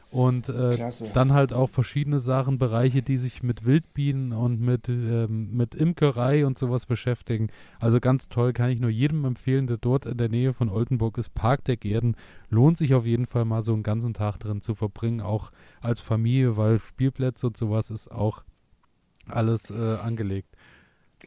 [0.09, 5.55] Und äh, dann halt auch verschiedene Sachen, Bereiche, die sich mit Wildbienen und mit, ähm,
[5.55, 7.49] mit Imkerei und sowas beschäftigen.
[7.79, 11.19] Also ganz toll, kann ich nur jedem empfehlen, der dort in der Nähe von Oldenburg
[11.19, 11.35] ist.
[11.35, 12.15] Park der Gärten.
[12.49, 15.99] Lohnt sich auf jeden Fall mal so einen ganzen Tag drin zu verbringen, auch als
[15.99, 18.41] Familie, weil Spielplätze und sowas ist auch
[19.29, 20.49] alles äh, angelegt.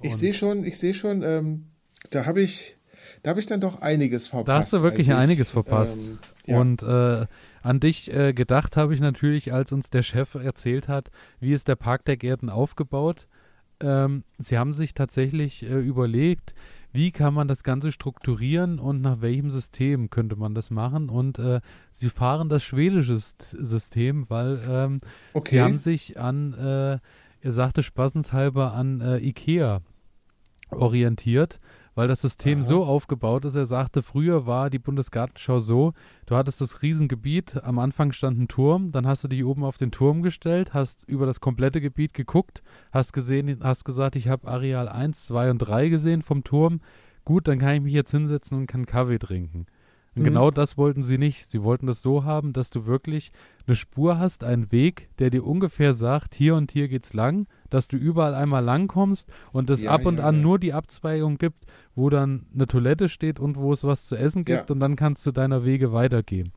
[0.03, 1.66] Ich Und sehe schon, ich sehe schon, ähm,
[2.11, 2.76] da habe ich,
[3.22, 4.48] da habe ich dann doch einiges verpasst.
[4.48, 5.98] Da hast du wirklich ich, einiges verpasst.
[5.98, 6.61] Ähm, ja.
[6.61, 7.26] Und äh,
[7.62, 11.68] an dich äh, gedacht habe ich natürlich, als uns der Chef erzählt hat, wie ist
[11.68, 13.26] der Park der Gärten aufgebaut.
[13.82, 16.55] Ähm, sie haben sich tatsächlich äh, überlegt,
[16.92, 21.09] wie kann man das Ganze strukturieren und nach welchem System könnte man das machen.
[21.09, 21.61] Und äh,
[21.92, 24.98] sie fahren das schwedische System, weil ähm,
[25.32, 25.48] okay.
[25.51, 26.98] sie haben sich an, äh,
[27.43, 29.80] er sagte spaßenshalber, an äh, Ikea
[30.70, 31.59] orientiert,
[31.95, 32.64] weil das System Aha.
[32.64, 33.55] so aufgebaut ist.
[33.57, 35.93] Er sagte, früher war die Bundesgartenschau so,
[36.26, 39.76] du hattest das Riesengebiet, am Anfang stand ein Turm, dann hast du dich oben auf
[39.76, 42.62] den Turm gestellt, hast über das komplette Gebiet geguckt,
[42.93, 46.80] hast gesehen, hast gesagt, ich habe Areal 1, 2 und 3 gesehen vom Turm.
[47.24, 49.66] Gut, dann kann ich mich jetzt hinsetzen und kann Kaffee trinken.
[50.14, 50.24] Und Mhm.
[50.24, 51.47] genau das wollten sie nicht.
[51.47, 53.30] Sie wollten das so haben, dass du wirklich
[53.70, 57.86] eine Spur hast, einen Weg, der dir ungefähr sagt, hier und hier geht's lang, dass
[57.86, 60.42] du überall einmal lang kommst und es Ja, ab und ja, an ja.
[60.42, 64.44] nur die Abzweigung gibt, wo dann eine Toilette steht und wo es was zu essen
[64.44, 64.74] gibt Ja.
[64.74, 66.50] und dann kannst du deiner Wege weitergehen.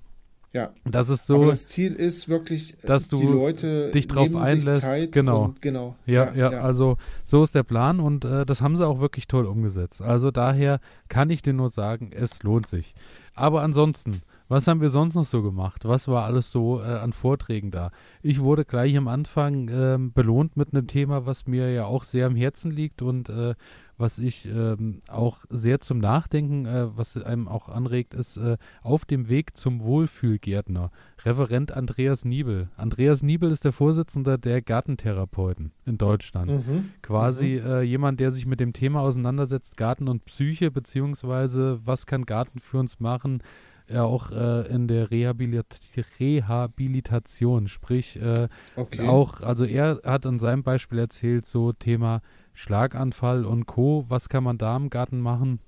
[0.53, 0.71] ja.
[0.85, 4.35] Das ist Aber so, das Ziel ist wirklich, äh, dass du die Leute dich drauf
[4.35, 5.53] einlässt, genau.
[5.61, 5.95] Genau.
[6.07, 9.45] ja, ja, also so ist der Plan und äh, das haben sie auch wirklich toll
[9.45, 10.01] umgesetzt.
[10.01, 12.95] Also daher kann ich dir nur sagen, es lohnt sich.
[13.35, 14.21] Aber ansonsten,
[14.53, 15.83] was haben wir sonst noch so gemacht?
[15.83, 17.91] Was war alles so äh, an Vorträgen da?
[18.21, 22.27] Ich wurde gleich am Anfang ähm, belohnt mit einem Thema, was mir ja auch sehr
[22.27, 23.55] am Herzen liegt und äh,
[23.97, 29.05] was ich ähm, auch sehr zum Nachdenken, äh, was einem auch anregt, ist äh, auf
[29.05, 30.91] dem Weg zum Wohlfühlgärtner.
[31.23, 32.69] Referent Andreas Niebel.
[32.75, 36.89] Andreas Niebel ist der Vorsitzende der Gartentherapeuten in Deutschland Mhm.
[37.01, 42.25] quasi äh, jemand, der sich mit dem Thema auseinandersetzt, Garten und Psyche, beziehungsweise was kann
[42.25, 43.41] Garten für uns machen,
[43.89, 45.65] ja auch äh, in der Rehabilit
[46.19, 49.07] Rehabilitation, sprich äh, Okay.
[49.07, 52.21] auch, also er hat an seinem Beispiel erzählt, so Thema
[52.53, 55.59] Schlaganfall und Co., was kann man da im Garten machen?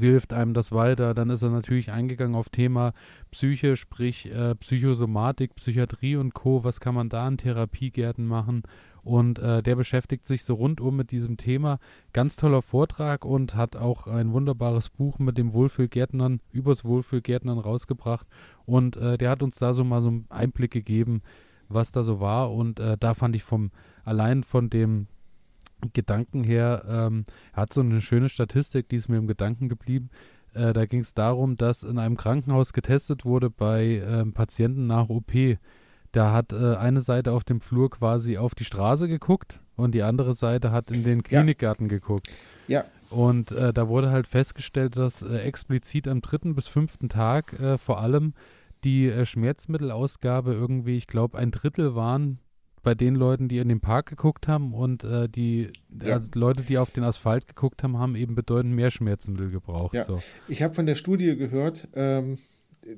[0.00, 1.14] wie hilft einem das weiter?
[1.14, 2.92] Dann ist er natürlich eingegangen auf Thema
[3.30, 6.64] Psyche, sprich äh, Psychosomatik, Psychiatrie und Co.
[6.64, 8.62] Was kann man da an Therapiegärten machen?
[9.06, 11.78] Und äh, der beschäftigt sich so rundum mit diesem Thema.
[12.12, 18.26] Ganz toller Vortrag und hat auch ein wunderbares Buch mit dem Wohlfühlgärtnern, übers Wohlfühlgärtnern rausgebracht.
[18.64, 21.22] Und äh, der hat uns da so mal so einen Einblick gegeben,
[21.68, 22.52] was da so war.
[22.52, 23.70] Und äh, da fand ich vom,
[24.04, 25.06] allein von dem
[25.92, 30.10] Gedanken her, ähm, hat so eine schöne Statistik, die ist mir im Gedanken geblieben.
[30.52, 35.10] Äh, da ging es darum, dass in einem Krankenhaus getestet wurde bei ähm, Patienten nach
[35.10, 35.32] OP
[36.16, 40.02] da hat äh, eine Seite auf dem Flur quasi auf die Straße geguckt und die
[40.02, 41.96] andere Seite hat in den Klinikgarten ja.
[41.96, 42.30] geguckt.
[42.68, 42.84] Ja.
[43.10, 47.78] Und äh, da wurde halt festgestellt, dass äh, explizit am dritten bis fünften Tag äh,
[47.78, 48.32] vor allem
[48.82, 52.38] die äh, Schmerzmittelausgabe irgendwie, ich glaube, ein Drittel waren
[52.82, 56.14] bei den Leuten, die in den Park geguckt haben und äh, die ja.
[56.14, 59.94] also Leute, die auf den Asphalt geguckt haben, haben eben bedeutend mehr Schmerzmittel gebraucht.
[59.94, 60.04] Ja.
[60.04, 60.22] So.
[60.48, 62.38] Ich habe von der Studie gehört, ähm,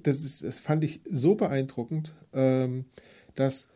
[0.03, 2.85] das, ist, das fand ich so beeindruckend, ähm,
[3.39, 3.71] dass,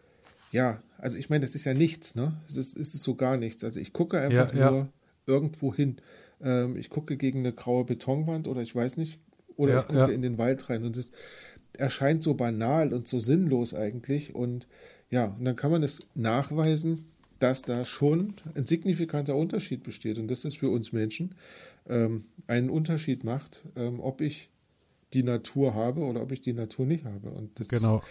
[0.51, 2.35] ja, also ich meine, das ist ja nichts, ne?
[2.49, 3.65] Es ist, ist es so gar nichts.
[3.65, 4.89] Also ich gucke einfach ja, nur ja.
[5.27, 5.97] irgendwo hin.
[6.41, 9.19] Ähm, ich gucke gegen eine graue Betonwand oder ich weiß nicht,
[9.57, 11.13] oder ja, ich gucke in den Wald rein und es
[11.75, 14.35] erscheint so banal und so sinnlos eigentlich.
[14.35, 14.69] Und
[15.11, 17.07] ja, und dann kann man es nachweisen,
[17.39, 21.35] dass da schon ein signifikanter Unterschied besteht und dass es für uns Menschen
[21.89, 24.51] ähm, einen Unterschied macht, ähm, ob ich
[25.13, 27.31] die Natur habe oder ob ich die Natur nicht habe.
[27.31, 28.03] Und das genau.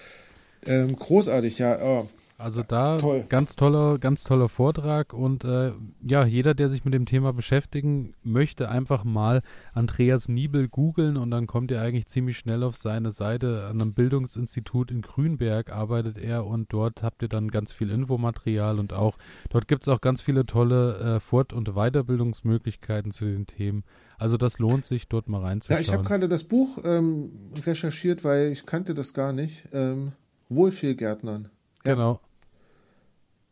[0.65, 1.77] Ähm, großartig, ja.
[1.81, 2.07] Oh.
[2.41, 3.23] Also da Toll.
[3.29, 8.15] ganz toller, ganz toller Vortrag und äh, ja, jeder, der sich mit dem Thema beschäftigen
[8.23, 9.43] möchte, einfach mal
[9.75, 13.67] Andreas Niebel googeln und dann kommt ihr eigentlich ziemlich schnell auf seine Seite.
[13.69, 18.79] An einem Bildungsinstitut in Grünberg arbeitet er und dort habt ihr dann ganz viel Infomaterial
[18.79, 19.17] und auch
[19.51, 23.83] dort gibt es auch ganz viele tolle äh, Fort- und Weiterbildungsmöglichkeiten zu den Themen.
[24.17, 25.77] Also das lohnt sich, dort mal reinzuschauen.
[25.77, 27.31] Ja, ich habe gerade das Buch ähm,
[27.65, 29.67] recherchiert, weil ich kannte das gar nicht.
[29.73, 30.13] Ähm,
[30.55, 31.49] Wohlfühlgärtnern.
[31.85, 31.93] Ja.
[31.95, 32.19] Genau.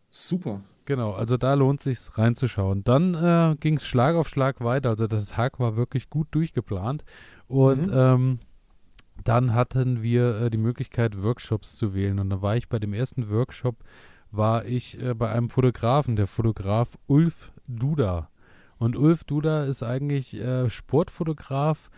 [0.09, 0.61] Super.
[0.85, 2.83] Genau, also da lohnt sich reinzuschauen.
[2.83, 4.89] Dann äh, ging es Schlag auf Schlag weiter.
[4.89, 7.05] Also der Tag war wirklich gut durchgeplant.
[7.47, 7.93] Und mhm.
[7.93, 8.39] ähm,
[9.23, 12.19] dann hatten wir äh, die Möglichkeit, Workshops zu wählen.
[12.19, 13.75] Und da war ich bei dem ersten Workshop,
[14.31, 18.29] war ich äh, bei einem Fotografen, der Fotograf Ulf Duda.
[18.79, 21.91] Und Ulf Duda ist eigentlich äh, Sportfotograf,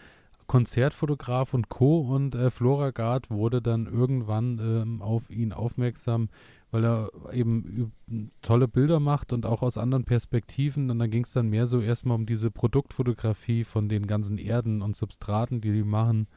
[0.51, 2.01] Konzertfotograf und Co.
[2.01, 6.27] Und äh, Flora Gard wurde dann irgendwann ähm, auf ihn aufmerksam,
[6.71, 7.93] weil er eben
[8.41, 10.91] tolle Bilder macht und auch aus anderen Perspektiven.
[10.91, 14.81] Und dann ging es dann mehr so erstmal um diese Produktfotografie von den ganzen Erden
[14.81, 16.27] und Substraten, die die machen,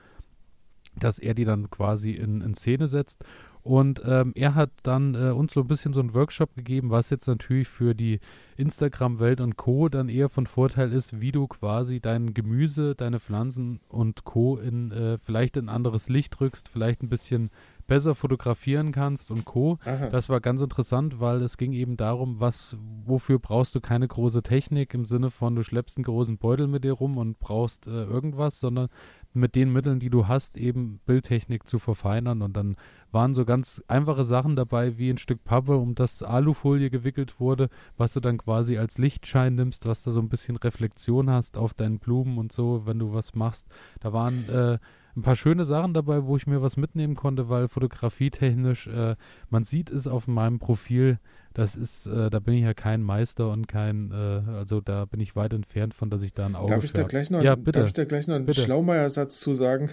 [0.94, 3.24] dass er die dann quasi in, in Szene setzt.
[3.64, 7.08] Und ähm, er hat dann äh, uns so ein bisschen so einen Workshop gegeben, was
[7.08, 8.20] jetzt natürlich für die
[8.58, 9.88] Instagram-Welt und Co.
[9.88, 14.58] dann eher von Vorteil ist, wie du quasi dein Gemüse, deine Pflanzen und Co.
[14.58, 17.50] in äh, vielleicht in anderes Licht rückst, vielleicht ein bisschen
[17.86, 19.78] besser fotografieren kannst und Co.
[19.86, 20.08] Aha.
[20.08, 24.42] Das war ganz interessant, weil es ging eben darum, was, wofür brauchst du keine große
[24.42, 28.04] Technik im Sinne von, du schleppst einen großen Beutel mit dir rum und brauchst äh,
[28.04, 28.88] irgendwas, sondern
[29.34, 32.40] mit den Mitteln, die du hast, eben Bildtechnik zu verfeinern.
[32.40, 32.76] Und dann
[33.10, 37.68] waren so ganz einfache Sachen dabei, wie ein Stück Pappe, um das Alufolie gewickelt wurde,
[37.96, 41.74] was du dann quasi als Lichtschein nimmst, was da so ein bisschen Reflexion hast auf
[41.74, 43.66] deinen Blumen und so, wenn du was machst.
[44.00, 44.78] Da waren äh,
[45.16, 49.16] ein paar schöne Sachen dabei, wo ich mir was mitnehmen konnte, weil fotografietechnisch, äh,
[49.50, 51.18] man sieht es auf meinem Profil,
[51.54, 55.20] das ist, äh, da bin ich ja kein Meister und kein, äh, also da bin
[55.20, 57.54] ich weit entfernt von, dass ich da ein Auge Darf ich da gleich noch, ja,
[57.54, 57.78] bitte.
[57.78, 59.88] Darf ich da gleich noch einen Schlaumeier-Satz zu sagen?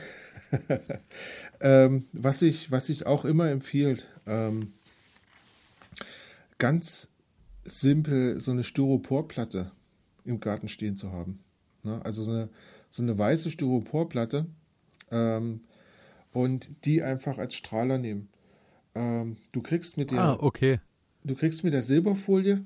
[1.61, 4.73] ähm, was, sich was ich auch immer empfiehlt, ähm,
[6.57, 7.09] ganz
[7.63, 9.71] simpel so eine Styroporplatte
[10.25, 11.43] im Garten stehen zu haben.
[11.83, 12.03] Ne?
[12.03, 12.49] Also so eine,
[12.89, 14.47] so eine weiße Styroporplatte
[15.11, 15.61] ähm,
[16.33, 18.29] und die einfach als Strahler nehmen.
[18.95, 20.79] Ähm, du kriegst mit der, ah, okay
[21.23, 22.65] du kriegst mit der Silberfolie,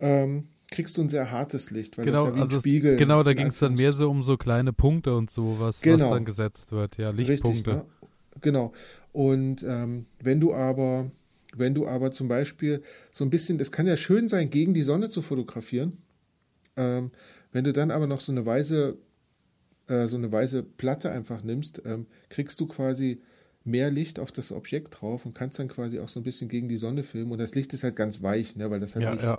[0.00, 2.96] ähm, kriegst du ein sehr hartes Licht, weil genau, das ja wie ein also Spiegel.
[2.96, 6.04] Genau, da ging es dann mehr so um so kleine Punkte und sowas, genau.
[6.04, 7.70] was dann gesetzt wird, ja, Lichtpunkte.
[7.70, 7.84] Richtig, ne?
[8.40, 8.72] Genau.
[9.12, 11.10] Und ähm, wenn du aber,
[11.56, 14.82] wenn du aber zum Beispiel so ein bisschen, es kann ja schön sein, gegen die
[14.82, 15.98] Sonne zu fotografieren.
[16.76, 17.10] Ähm,
[17.52, 18.96] wenn du dann aber noch so eine weiße,
[19.88, 23.20] äh, so eine weiße Platte einfach nimmst, ähm, kriegst du quasi
[23.64, 26.68] mehr Licht auf das Objekt drauf und kannst dann quasi auch so ein bisschen gegen
[26.68, 27.32] die Sonne filmen.
[27.32, 29.38] Und das Licht ist halt ganz weich, ne, weil das halt ja, nicht ja.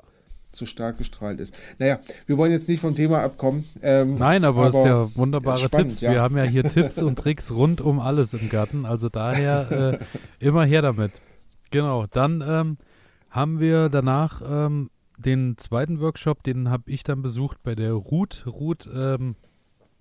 [0.51, 1.55] so stark gestrahlt ist.
[1.79, 3.65] Naja, wir wollen jetzt nicht vom Thema abkommen.
[3.81, 6.01] Ähm, Nein, aber es ist ja wunderbare spannend, Tipps.
[6.01, 6.11] Ja.
[6.11, 8.85] Wir haben ja hier Tipps und Tricks rund um alles im Garten.
[8.85, 9.99] Also daher
[10.39, 11.13] äh, immer her damit.
[11.71, 12.77] Genau, dann ähm,
[13.29, 18.45] haben wir danach ähm, den zweiten Workshop, den habe ich dann besucht bei der Ruth.
[18.45, 19.35] Ruth ähm,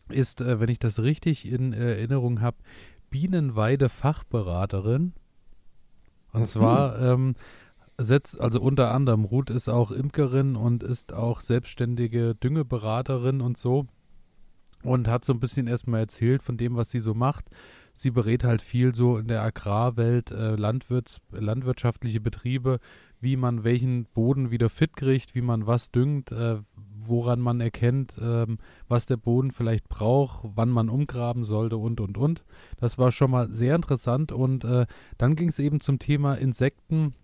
[0.09, 2.57] ist, äh, wenn ich das richtig in Erinnerung habe,
[3.11, 5.13] Bienenweide-Fachberaterin.
[6.33, 7.35] Und zwar ähm,
[7.99, 13.87] setzt, also unter anderem, Ruth ist auch Imkerin und ist auch selbstständige Düngeberaterin und so.
[14.83, 17.51] Und hat so ein bisschen erstmal erzählt von dem, was sie so macht.
[17.93, 22.79] Sie berät halt viel so in der Agrarwelt, äh, Landwirts, landwirtschaftliche Betriebe,
[23.21, 26.59] wie man welchen Boden wieder fit kriegt, wie man was düngt, äh,
[26.97, 28.59] woran man erkennt, ähm,
[28.89, 32.45] was der Boden vielleicht braucht, wann man umgraben sollte und, und, und.
[32.79, 34.33] Das war schon mal sehr interessant.
[34.33, 34.87] Und äh,
[35.19, 37.15] dann ging es eben zum Thema Insekten.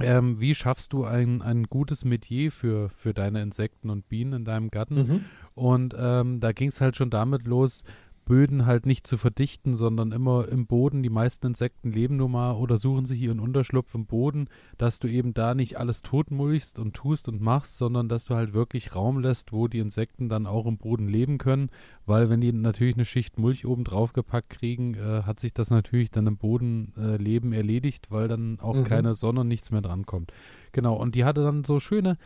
[0.00, 4.44] Ähm, wie schaffst du ein, ein gutes Metier für, für deine Insekten und Bienen in
[4.44, 4.94] deinem Garten?
[4.94, 5.24] Mhm.
[5.54, 7.82] Und ähm, da ging es halt schon damit los,
[8.28, 11.02] Böden halt nicht zu verdichten, sondern immer im Boden.
[11.02, 15.08] Die meisten Insekten leben nun mal oder suchen sich ihren Unterschlupf im Boden, dass du
[15.08, 19.18] eben da nicht alles totmulchst und tust und machst, sondern dass du halt wirklich Raum
[19.18, 21.70] lässt, wo die Insekten dann auch im Boden leben können,
[22.04, 25.70] weil wenn die natürlich eine Schicht Mulch oben drauf gepackt kriegen, äh, hat sich das
[25.70, 28.84] natürlich dann im Bodenleben äh, erledigt, weil dann auch mhm.
[28.84, 30.34] keine Sonne und nichts mehr drankommt.
[30.72, 32.18] Genau, und die hatte dann so schöne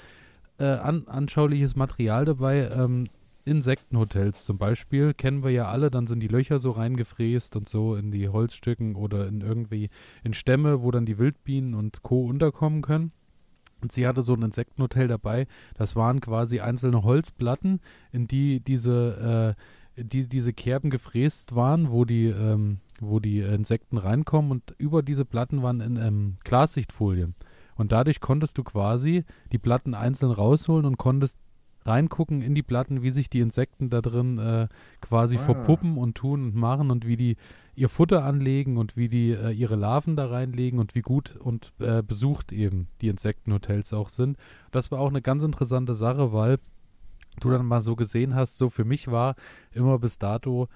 [0.58, 2.68] äh, an, anschauliches Material dabei.
[2.76, 3.06] Ähm,
[3.44, 7.96] Insektenhotels zum Beispiel kennen wir ja alle, dann sind die Löcher so reingefräst und so
[7.96, 9.90] in die Holzstücken oder in irgendwie
[10.22, 12.24] in Stämme, wo dann die Wildbienen und Co.
[12.26, 13.12] unterkommen können.
[13.80, 15.46] Und sie hatte so ein Insektenhotel dabei.
[15.74, 17.80] Das waren quasi einzelne Holzplatten,
[18.12, 19.56] in die diese,
[19.96, 24.52] äh, die, diese Kerben gefräst waren, wo die, ähm, wo die Insekten reinkommen.
[24.52, 27.34] Und über diese Platten waren in ähm, Glassichtfolien.
[27.74, 31.40] Und dadurch konntest du quasi die Platten einzeln rausholen und konntest
[31.84, 34.68] reingucken in die Platten, wie sich die Insekten da drin äh,
[35.00, 35.40] quasi ah.
[35.40, 37.36] verpuppen und tun und machen und wie die
[37.74, 41.72] ihr Futter anlegen und wie die äh, ihre Larven da reinlegen und wie gut und
[41.80, 44.36] äh, besucht eben die Insektenhotels auch sind.
[44.70, 46.58] Das war auch eine ganz interessante Sache, weil
[47.40, 49.36] du dann mal so gesehen hast, so für mich war
[49.72, 50.68] immer bis dato,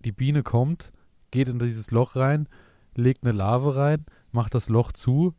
[0.00, 0.92] die Biene kommt,
[1.30, 2.46] geht in dieses Loch rein,
[2.94, 5.34] legt eine Larve rein, macht das Loch zu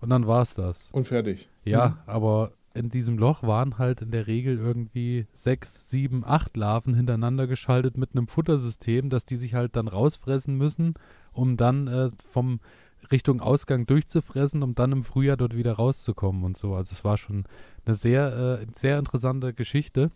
[0.00, 0.90] und dann war es das.
[0.92, 1.48] Und fertig.
[1.64, 1.96] Ja, mhm.
[2.06, 7.46] aber in diesem Loch waren halt in der Regel irgendwie sechs, sieben, acht Larven hintereinander
[7.46, 10.94] geschaltet mit einem Futtersystem, dass die sich halt dann rausfressen müssen,
[11.32, 12.60] um dann äh, vom
[13.10, 16.74] Richtung Ausgang durchzufressen, um dann im Frühjahr dort wieder rauszukommen und so.
[16.74, 17.44] Also es war schon
[17.84, 20.10] eine sehr, äh, sehr interessante Geschichte.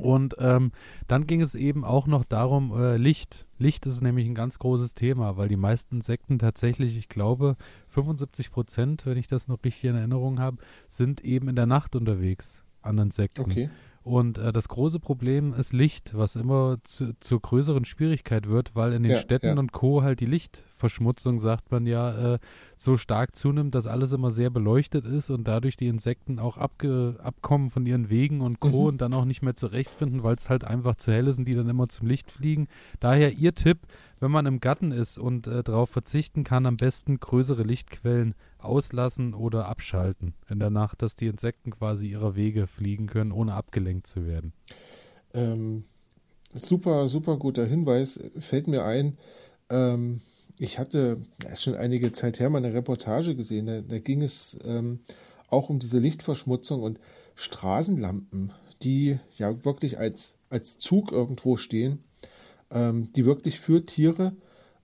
[0.00, 0.72] Und ähm,
[1.06, 3.46] dann ging es eben auch noch darum, äh, Licht.
[3.58, 7.56] Licht ist nämlich ein ganz großes Thema, weil die meisten Insekten tatsächlich, ich glaube,
[7.88, 11.94] 75 Prozent, wenn ich das noch richtig in Erinnerung habe, sind eben in der Nacht
[11.94, 13.42] unterwegs an Insekten.
[13.42, 13.70] Okay.
[14.04, 18.92] Und äh, das große Problem ist Licht, was immer zu, zur größeren Schwierigkeit wird, weil
[18.92, 19.58] in den ja, Städten ja.
[19.58, 20.02] und Co.
[20.02, 22.38] halt die Lichtverschmutzung, sagt man ja, äh,
[22.76, 27.16] so stark zunimmt, dass alles immer sehr beleuchtet ist und dadurch die Insekten auch abge
[27.22, 28.82] abkommen von ihren Wegen und Co.
[28.82, 28.86] Mhm.
[28.88, 31.54] und dann auch nicht mehr zurechtfinden, weil es halt einfach zu hell ist und die
[31.54, 32.68] dann immer zum Licht fliegen.
[33.00, 33.78] Daher Ihr Tipp,
[34.20, 38.34] wenn man im Garten ist und äh, darauf verzichten kann, am besten größere Lichtquellen
[38.64, 43.54] auslassen oder abschalten in der Nacht, dass die Insekten quasi ihrer Wege fliegen können, ohne
[43.54, 44.52] abgelenkt zu werden.
[45.32, 45.84] Ähm,
[46.54, 48.20] super, super guter Hinweis.
[48.38, 49.18] Fällt mir ein,
[49.70, 50.20] ähm,
[50.58, 54.22] ich hatte, das ist schon einige Zeit her, mal eine Reportage gesehen, da, da ging
[54.22, 55.00] es ähm,
[55.48, 56.98] auch um diese Lichtverschmutzung und
[57.34, 58.52] Straßenlampen,
[58.82, 62.04] die ja wirklich als, als Zug irgendwo stehen,
[62.70, 64.32] ähm, die wirklich für Tiere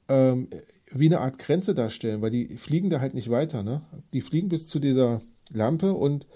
[0.08, 0.48] ähm,
[0.92, 3.62] wie eine Art Grenze darstellen, weil die fliegen da halt nicht weiter.
[3.62, 3.82] Ne?
[4.12, 5.20] Die fliegen bis zu dieser
[5.52, 6.26] Lampe und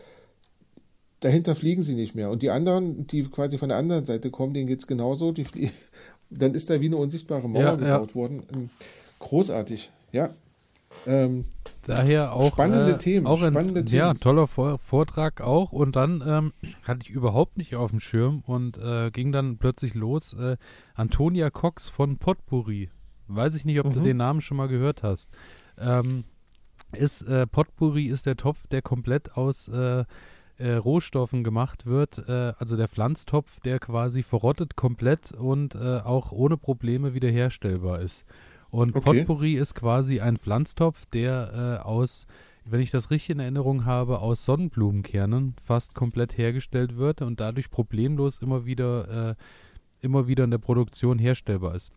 [1.21, 2.31] dahinter fliegen sie nicht mehr.
[2.31, 5.33] Und die anderen, die quasi von der anderen Seite kommen, denen geht es genauso.
[5.33, 5.47] Die
[6.31, 8.15] dann ist da wie eine unsichtbare Mauer ja, gebaut ja.
[8.15, 8.43] worden.
[8.55, 8.71] Ähm,
[9.19, 10.31] großartig, ja.
[11.07, 11.45] Ähm,
[11.83, 13.27] Daher auch spannende äh, Themen.
[13.27, 13.99] Auch spannende ein, Themen.
[13.99, 15.73] Ja, toller Vor Vortrag auch.
[15.73, 16.53] Und dann ähm,
[16.85, 20.35] hatte ich überhaupt nicht auf dem Schirm und äh, ging dann plötzlich los.
[20.35, 20.57] Äh,
[20.95, 22.91] Antonia Cox von Potpourri
[23.29, 23.95] Weiß ich nicht, ob mhm.
[23.95, 25.31] du den Namen schon mal gehört hast.
[25.79, 26.25] Ähm,
[26.93, 30.05] ist äh, Potpourri ist der Topf, der komplett aus äh,
[30.57, 36.33] äh, Rohstoffen gemacht wird, äh, also der Pflanztopf, der quasi verrottet komplett und äh, auch
[36.33, 38.25] ohne Probleme wiederherstellbar ist.
[38.71, 39.25] Und okay.
[39.25, 42.27] Potpourri ist quasi ein Pflanztopf, der äh, aus,
[42.65, 47.71] wenn ich das richtig in Erinnerung habe, aus Sonnenblumenkernen fast komplett hergestellt wird und dadurch
[47.71, 49.37] problemlos immer wieder,
[50.01, 51.93] immer wieder in der Produktion herstellbar ist.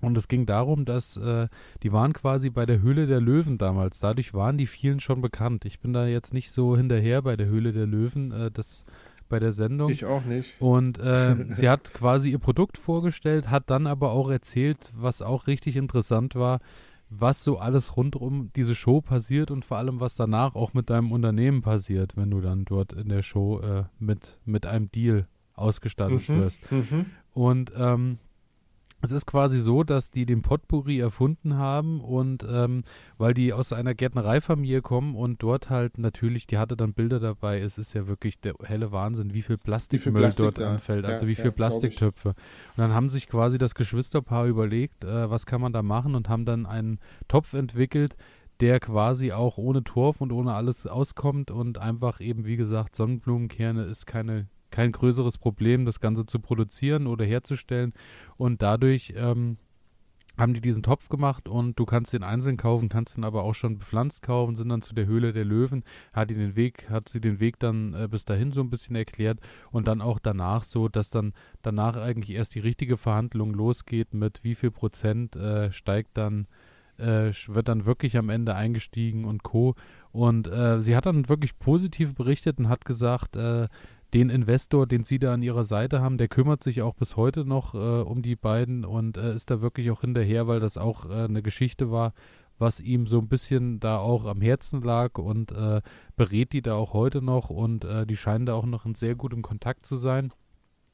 [0.00, 1.48] Und es ging darum, dass äh,
[1.82, 3.98] die waren quasi bei der Höhle der Löwen damals.
[3.98, 5.64] Dadurch waren die vielen schon bekannt.
[5.64, 8.84] Ich bin da jetzt nicht so hinterher bei der Höhle der Löwen, äh, das
[9.28, 9.90] bei der Sendung.
[9.90, 10.60] Ich auch nicht.
[10.60, 15.46] Und äh, sie hat quasi ihr Produkt vorgestellt, hat dann aber auch erzählt, was auch
[15.46, 16.60] richtig interessant war,
[17.08, 20.90] was so alles rund um diese Show passiert und vor allem, was danach auch mit
[20.90, 25.26] deinem Unternehmen passiert, wenn du dann dort in der Show äh, mit, mit einem Deal
[25.54, 26.72] ausgestattet mhm, wirst.
[26.72, 27.06] Mhm.
[27.32, 28.18] Und ähm,
[29.02, 32.84] es ist quasi so, dass die den Potpourri erfunden haben und ähm,
[33.18, 37.60] weil die aus einer Gärtnereifamilie kommen und dort halt natürlich, die hatte dann Bilder dabei,
[37.60, 40.72] es ist ja wirklich der helle Wahnsinn, wie viel Plastikmüll viel Plastik dort da.
[40.72, 42.30] anfällt, ja, also wie ja, viel Plastiktöpfe.
[42.30, 42.36] Und
[42.76, 46.44] dann haben sich quasi das Geschwisterpaar überlegt, äh, was kann man da machen und haben
[46.44, 48.16] dann einen Topf entwickelt,
[48.60, 53.84] der quasi auch ohne Torf und ohne alles auskommt und einfach eben, wie gesagt, Sonnenblumenkerne
[53.84, 57.92] ist keine kein größeres Problem, das Ganze zu produzieren oder herzustellen.
[58.36, 59.56] Und dadurch ähm,
[60.38, 63.54] haben die diesen Topf gemacht und du kannst den einzeln kaufen, kannst den aber auch
[63.54, 67.08] schon bepflanzt kaufen, sind dann zu der Höhle der Löwen, hat die den Weg, hat
[67.08, 69.40] sie den Weg dann äh, bis dahin so ein bisschen erklärt
[69.70, 74.44] und dann auch danach so, dass dann danach eigentlich erst die richtige Verhandlung losgeht mit
[74.44, 76.46] wie viel Prozent äh, steigt dann
[76.98, 79.74] äh, wird dann wirklich am Ende eingestiegen und Co.
[80.12, 83.68] Und äh, sie hat dann wirklich positiv berichtet und hat gesagt, äh,
[84.14, 87.44] den Investor, den sie da an ihrer Seite haben, der kümmert sich auch bis heute
[87.44, 91.08] noch äh, um die beiden und äh, ist da wirklich auch hinterher, weil das auch
[91.08, 92.12] äh, eine Geschichte war,
[92.58, 95.82] was ihm so ein bisschen da auch am Herzen lag und äh,
[96.16, 99.14] berät die da auch heute noch und äh, die scheinen da auch noch in sehr
[99.14, 100.32] gutem Kontakt zu sein.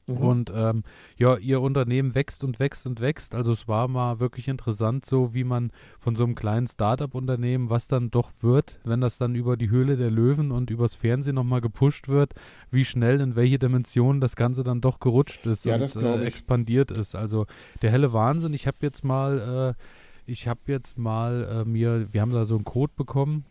[0.07, 0.17] Mhm.
[0.17, 0.83] Und ähm,
[1.17, 3.35] ja, ihr Unternehmen wächst und wächst und wächst.
[3.35, 7.87] Also es war mal wirklich interessant, so wie man von so einem kleinen Start-up-Unternehmen, was
[7.87, 11.61] dann doch wird, wenn das dann über die Höhle der Löwen und übers Fernsehen nochmal
[11.61, 12.33] gepusht wird,
[12.71, 16.91] wie schnell in welche Dimensionen das Ganze dann doch gerutscht ist ja, und äh, expandiert
[16.91, 17.15] ist.
[17.15, 17.45] Also
[17.81, 18.53] der helle Wahnsinn.
[18.53, 22.55] Ich habe jetzt mal, äh, ich habe jetzt mal äh, mir, wir haben da so
[22.55, 23.45] einen Code bekommen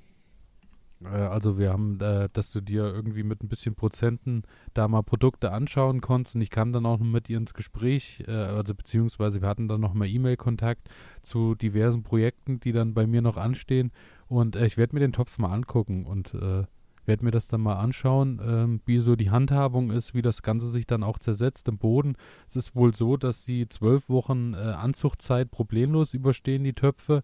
[1.07, 4.43] also wir haben, äh, dass du dir irgendwie mit ein bisschen Prozenten
[4.75, 6.37] da mal Produkte anschauen konntest.
[6.37, 9.69] Und ich kam dann auch noch mit ihr ins Gespräch, äh, also beziehungsweise wir hatten
[9.69, 10.89] dann noch mal E-Mail-Kontakt
[11.23, 13.93] zu diversen Projekten, die dann bei mir noch anstehen.
[14.29, 16.65] Und äh, ich werde mir den Topf mal angucken und äh,
[17.05, 20.71] werde mir das dann mal anschauen, ähm, wie so die Handhabung ist, wie das Ganze
[20.71, 22.17] sich dann auch zersetzt im Boden.
[22.49, 27.23] Es ist wohl so, dass die zwölf Wochen äh, Anzuchtzeit problemlos überstehen, die Töpfe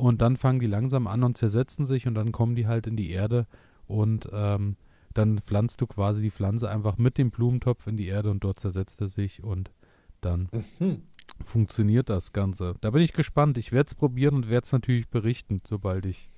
[0.00, 2.96] und dann fangen die langsam an und zersetzen sich und dann kommen die halt in
[2.96, 3.46] die Erde
[3.86, 4.76] und ähm,
[5.12, 8.60] dann pflanzt du quasi die Pflanze einfach mit dem Blumentopf in die Erde und dort
[8.60, 9.70] zersetzt er sich und
[10.20, 10.48] dann
[10.78, 11.02] mhm.
[11.44, 12.74] funktioniert das Ganze.
[12.80, 13.58] Da bin ich gespannt.
[13.58, 16.30] Ich werde es probieren und werde es natürlich berichten, sobald ich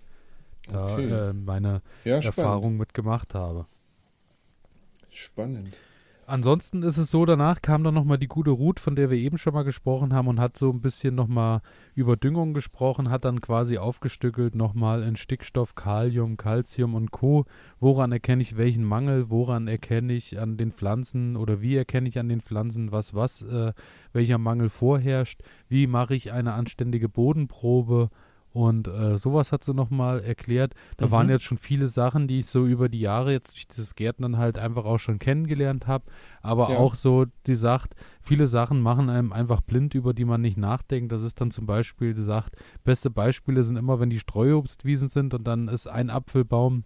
[0.69, 1.11] da okay.
[1.11, 3.67] äh, meine ja, Erfahrung mitgemacht habe.
[5.11, 5.79] Spannend.
[6.33, 9.37] Ansonsten ist es so, danach kam dann nochmal die gute Ruth, von der wir eben
[9.37, 11.61] schon mal gesprochen haben und hat so ein bisschen nochmal
[11.95, 17.45] über Düngung gesprochen, hat dann quasi aufgestückelt nochmal in Stickstoff, Kalium, Calcium und Co.
[17.81, 22.19] Woran erkenne ich welchen Mangel, woran erkenne ich an den Pflanzen oder wie erkenne ich
[22.19, 23.75] an den Pflanzen, was, was, äh,
[24.15, 28.09] welcher Mangel vorherrscht, wie mache ich eine anständige Bodenprobe,
[28.53, 30.75] und äh, sowas hat sie nochmal erklärt.
[30.99, 31.11] Da mhm.
[31.11, 34.37] waren jetzt schon viele Sachen, die ich so über die Jahre jetzt durch dieses Gärtnern
[34.37, 36.05] halt einfach auch schon kennengelernt habe.
[36.43, 36.77] Aber ja.
[36.77, 41.13] auch so, die sagt, viele Sachen machen einem einfach blind, über die man nicht nachdenkt.
[41.13, 45.35] Das ist dann zum Beispiel, die sagt, beste Beispiele sind immer, wenn die Streuobstwiesen sind
[45.35, 46.85] und dann ist ein Apfelbaum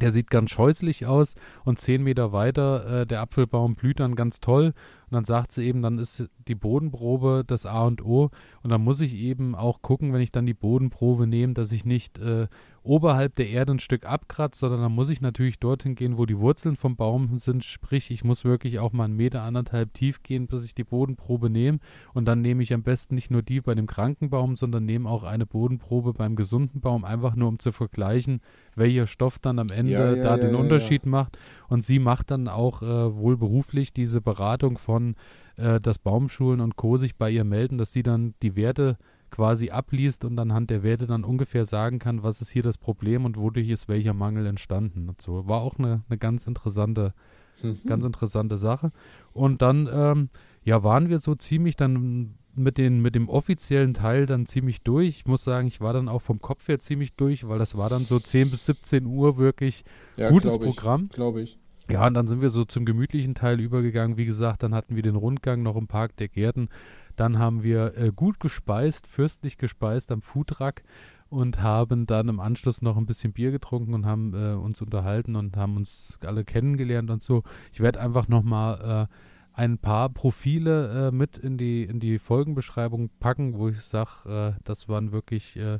[0.00, 1.34] der sieht ganz scheußlich aus
[1.64, 4.74] und zehn Meter weiter, äh, der Apfelbaum blüht dann ganz toll.
[5.10, 8.30] Und dann sagt sie eben, dann ist die Bodenprobe das A und O.
[8.62, 11.84] Und dann muss ich eben auch gucken, wenn ich dann die Bodenprobe nehme, dass ich
[11.84, 12.48] nicht äh,
[12.84, 16.38] oberhalb der Erde ein Stück abkratzt, sondern dann muss ich natürlich dorthin gehen, wo die
[16.38, 17.64] Wurzeln vom Baum sind.
[17.64, 21.48] Sprich, ich muss wirklich auch mal einen Meter, anderthalb tief gehen, bis ich die Bodenprobe
[21.48, 21.78] nehme.
[22.12, 25.08] Und dann nehme ich am besten nicht nur die bei dem kranken Baum, sondern nehme
[25.08, 28.40] auch eine Bodenprobe beim gesunden Baum, einfach nur um zu vergleichen,
[28.76, 31.38] welcher Stoff dann am Ende ja, ja, da ja, den Unterschied macht.
[31.68, 35.16] Und sie macht dann auch äh, wohl beruflich diese Beratung von,
[35.56, 36.98] äh, dass Baumschulen und Co.
[36.98, 38.98] sich bei ihr melden, dass sie dann die Werte
[39.34, 43.24] quasi abliest und anhand der Werte dann ungefähr sagen kann, was ist hier das Problem
[43.24, 45.48] und wodurch ist welcher Mangel entstanden und so.
[45.48, 47.14] War auch eine, eine ganz interessante,
[47.60, 47.80] mhm.
[47.84, 48.92] ganz interessante Sache.
[49.32, 50.28] Und dann, ähm,
[50.62, 55.08] ja, waren wir so ziemlich dann mit, den, mit dem offiziellen Teil dann ziemlich durch.
[55.08, 57.88] Ich muss sagen, ich war dann auch vom Kopf her ziemlich durch, weil das war
[57.88, 59.82] dann so 10 bis 17 Uhr wirklich
[60.16, 61.08] ja, gutes glaub ich, Programm.
[61.08, 61.58] Glaube ich.
[61.90, 64.16] Ja, und dann sind wir so zum gemütlichen Teil übergegangen.
[64.16, 66.68] Wie gesagt, dann hatten wir den Rundgang noch im Park der Gärten.
[67.16, 70.82] Dann haben wir äh, gut gespeist, fürstlich gespeist am Foodtruck
[71.28, 75.36] und haben dann im Anschluss noch ein bisschen Bier getrunken und haben äh, uns unterhalten
[75.36, 77.42] und haben uns alle kennengelernt und so.
[77.72, 79.14] Ich werde einfach nochmal äh,
[79.54, 84.60] ein paar Profile äh, mit in die, in die Folgenbeschreibung packen, wo ich sage, äh,
[84.64, 85.78] das waren wirklich, äh,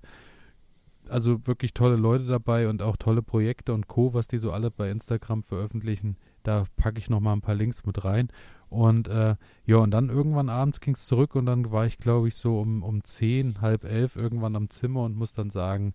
[1.09, 4.71] also wirklich tolle Leute dabei und auch tolle Projekte und Co., was die so alle
[4.71, 6.17] bei Instagram veröffentlichen.
[6.45, 8.29] Da packe ich nochmal ein paar Links mit rein.
[8.69, 9.37] Und äh,
[9.67, 12.61] ja, und dann irgendwann abends ging es zurück und dann war ich, glaube ich, so
[12.61, 15.95] um, um zehn, halb elf irgendwann am Zimmer und muss dann sagen,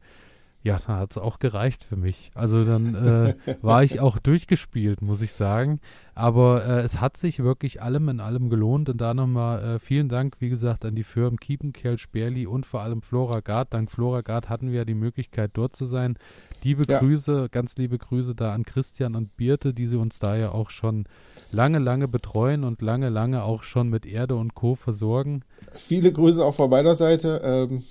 [0.61, 2.31] ja, dann hat es auch gereicht für mich.
[2.35, 5.79] Also dann äh, war ich auch durchgespielt, muss ich sagen.
[6.15, 8.89] Aber äh, es hat sich wirklich allem in allem gelohnt.
[8.89, 12.81] Und da nochmal äh, vielen Dank, wie gesagt, an die Firmen Kiepenkerl, Sperli und vor
[12.81, 13.73] allem Flora Gard.
[13.73, 16.17] Dank Flora Gard hatten wir ja die Möglichkeit, dort zu sein.
[16.61, 16.99] Liebe ja.
[16.99, 20.71] Grüße, ganz liebe Grüße da an Christian und Birte, die sie uns da ja auch
[20.71, 21.05] schon
[21.51, 24.75] lange, lange betreuen und lange, lange auch schon mit Erde und Co.
[24.75, 25.45] versorgen.
[25.75, 27.41] Viele Grüße auch von meiner Seite.
[27.45, 27.83] Ähm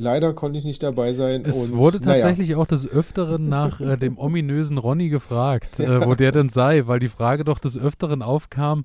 [0.00, 1.42] Leider konnte ich nicht dabei sein.
[1.44, 2.60] Es und, wurde tatsächlich naja.
[2.60, 7.00] auch des Öfteren nach äh, dem ominösen Ronny gefragt, äh, wo der denn sei, weil
[7.00, 8.84] die Frage doch des Öfteren aufkam,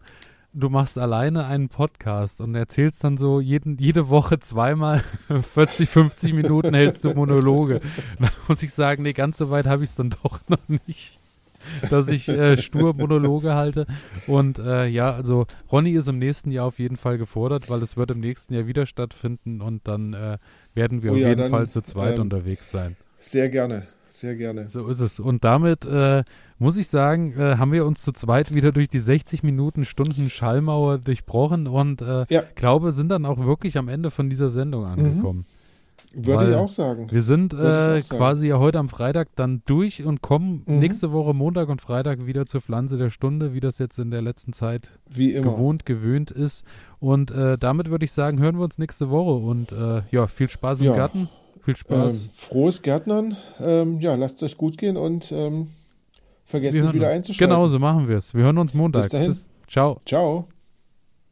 [0.54, 5.04] du machst alleine einen Podcast und erzählst dann so jeden, jede Woche zweimal
[5.54, 7.82] 40, 50 Minuten hältst du Monologe.
[8.20, 11.20] Da muss ich sagen, nee, ganz so weit habe ich es dann doch noch nicht
[11.90, 13.86] dass ich äh, stur Monologe halte.
[14.28, 17.98] Und äh, ja, also Ronny ist im nächsten Jahr auf jeden Fall gefordert, weil es
[17.98, 20.38] wird im nächsten Jahr wieder stattfinden und dann äh,
[20.74, 22.96] werden wir oh, auf ja, jeden dann, Fall zu zweit ähm, unterwegs sein.
[23.20, 24.70] Sehr gerne, sehr gerne.
[24.70, 25.20] So ist es.
[25.20, 26.24] Und damit äh,
[26.60, 30.30] muss ich sagen, äh, haben wir uns zu zweit wieder durch die 60 Minuten Stunden
[30.30, 32.44] Schallmauer durchbrochen und äh, ja.
[32.56, 35.40] glaube, sind dann auch wirklich am Ende von dieser Sendung angekommen.
[35.40, 35.53] Mhm.
[36.14, 37.08] Würde ich auch sagen.
[37.12, 40.80] Wir sind äh, quasi ja heute am Freitag dann durch und kommen mhm.
[40.80, 44.22] nächste Woche Montag und Freitag wieder zur Pflanze der Stunde, wie das jetzt in der
[44.22, 46.66] letzten Zeit gewohnt, gewöhnt ist.
[47.00, 50.50] Und äh, damit würde ich sagen, hören wir uns nächste Woche und äh, ja, viel
[50.50, 50.96] Spaß im ja.
[50.96, 51.30] Garten.
[51.64, 52.26] Viel Spaß.
[52.26, 53.36] Ähm, frohes Gärtnern.
[53.60, 55.68] Ähm, ja, lasst es euch gut gehen und ähm,
[56.44, 57.56] vergesst nicht wieder einzuschalten.
[57.56, 58.36] Genau, so machen wir es.
[58.36, 59.04] Wir hören uns Montag.
[59.04, 59.28] Bis dahin.
[59.30, 59.98] Bis, ciao.
[60.06, 60.48] Ciao.